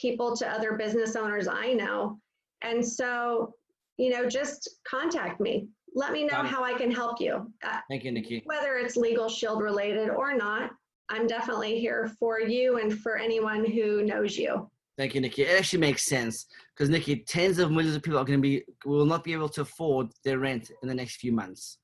people 0.00 0.34
to 0.36 0.48
other 0.48 0.72
business 0.74 1.14
owners 1.16 1.46
I 1.48 1.74
know. 1.74 2.18
And 2.62 2.86
so, 2.86 3.54
you 3.98 4.10
know, 4.10 4.26
just 4.28 4.68
contact 4.84 5.40
me. 5.40 5.68
Let 5.94 6.12
me 6.12 6.24
know 6.24 6.42
how 6.42 6.62
I 6.64 6.74
can 6.74 6.90
help 6.90 7.20
you. 7.20 7.52
Uh, 7.62 7.80
Thank 7.88 8.04
you, 8.04 8.12
Nikki. 8.12 8.42
whether 8.46 8.76
it's 8.76 8.96
legal 8.96 9.28
shield 9.28 9.62
related 9.62 10.10
or 10.10 10.34
not, 10.34 10.70
I'm 11.08 11.26
definitely 11.26 11.78
here 11.78 12.08
for 12.18 12.40
you 12.40 12.78
and 12.78 12.98
for 13.00 13.16
anyone 13.16 13.64
who 13.64 14.02
knows 14.02 14.36
you. 14.36 14.70
Thank 14.98 15.14
you, 15.14 15.20
Nikki. 15.20 15.42
It 15.42 15.58
actually 15.58 15.80
makes 15.80 16.04
sense 16.04 16.46
because 16.74 16.88
Nikki, 16.88 17.16
tens 17.16 17.58
of 17.58 17.70
millions 17.70 17.96
of 17.96 18.02
people 18.02 18.18
are 18.18 18.24
going 18.24 18.38
to 18.38 18.42
be 18.42 18.64
will 18.84 19.04
not 19.04 19.24
be 19.24 19.34
able 19.34 19.50
to 19.50 19.60
afford 19.60 20.08
their 20.24 20.38
rent 20.38 20.70
in 20.82 20.88
the 20.88 20.94
next 20.94 21.16
few 21.16 21.32
months, 21.32 21.78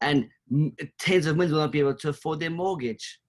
and 0.00 0.28
tens 0.98 1.26
of 1.26 1.36
millions 1.36 1.52
will 1.52 1.62
not 1.62 1.72
be 1.72 1.80
able 1.80 1.96
to 1.96 2.10
afford 2.10 2.38
their 2.38 2.50
mortgage. 2.50 3.20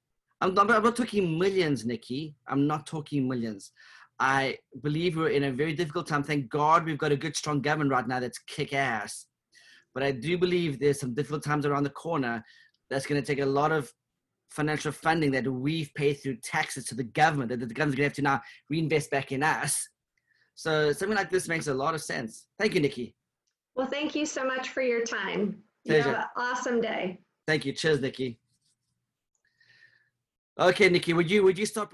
I'm 0.41 0.53
not, 0.53 0.69
I'm 0.69 0.83
not 0.83 0.95
talking 0.95 1.39
millions, 1.39 1.85
Nikki. 1.85 2.35
I'm 2.47 2.67
not 2.67 2.85
talking 2.85 3.27
millions. 3.27 3.71
I 4.19 4.57
believe 4.83 5.17
we're 5.17 5.29
in 5.29 5.45
a 5.45 5.51
very 5.51 5.73
difficult 5.73 6.07
time. 6.07 6.23
Thank 6.23 6.49
God 6.49 6.85
we've 6.85 6.97
got 6.97 7.11
a 7.11 7.17
good, 7.17 7.35
strong 7.35 7.61
government 7.61 7.91
right 7.91 8.07
now 8.07 8.19
that's 8.19 8.37
kick 8.39 8.73
ass. 8.73 9.25
But 9.93 10.03
I 10.03 10.11
do 10.11 10.37
believe 10.37 10.79
there's 10.79 10.99
some 10.99 11.13
difficult 11.13 11.43
times 11.43 11.65
around 11.65 11.83
the 11.83 11.89
corner 11.89 12.43
that's 12.89 13.05
going 13.05 13.21
to 13.21 13.25
take 13.25 13.41
a 13.41 13.45
lot 13.45 13.71
of 13.71 13.91
financial 14.49 14.91
funding 14.91 15.31
that 15.31 15.47
we've 15.47 15.93
paid 15.95 16.15
through 16.15 16.37
taxes 16.37 16.85
to 16.85 16.95
the 16.95 17.03
government 17.03 17.49
that 17.49 17.59
the 17.59 17.73
government's 17.73 17.97
going 17.97 18.09
to 18.09 18.09
have 18.09 18.13
to 18.13 18.21
now 18.21 18.41
reinvest 18.69 19.11
back 19.11 19.31
in 19.31 19.43
us. 19.43 19.87
So 20.55 20.91
something 20.93 21.17
like 21.17 21.29
this 21.29 21.47
makes 21.47 21.67
a 21.67 21.73
lot 21.73 21.93
of 21.93 22.01
sense. 22.01 22.47
Thank 22.57 22.73
you, 22.73 22.79
Nikki. 22.79 23.15
Well, 23.75 23.87
thank 23.87 24.15
you 24.15 24.25
so 24.25 24.45
much 24.45 24.69
for 24.69 24.81
your 24.81 25.03
time. 25.03 25.57
You 25.83 26.01
have 26.01 26.15
an 26.15 26.23
awesome 26.37 26.81
day. 26.81 27.19
Thank 27.45 27.65
you. 27.65 27.73
Cheers, 27.73 27.99
Nikki. 27.99 28.39
Okay, 30.57 30.89
Nikki, 30.89 31.13
would 31.13 31.29
you 31.29 31.43
would 31.43 31.57
you 31.57 31.65
stop? 31.65 31.91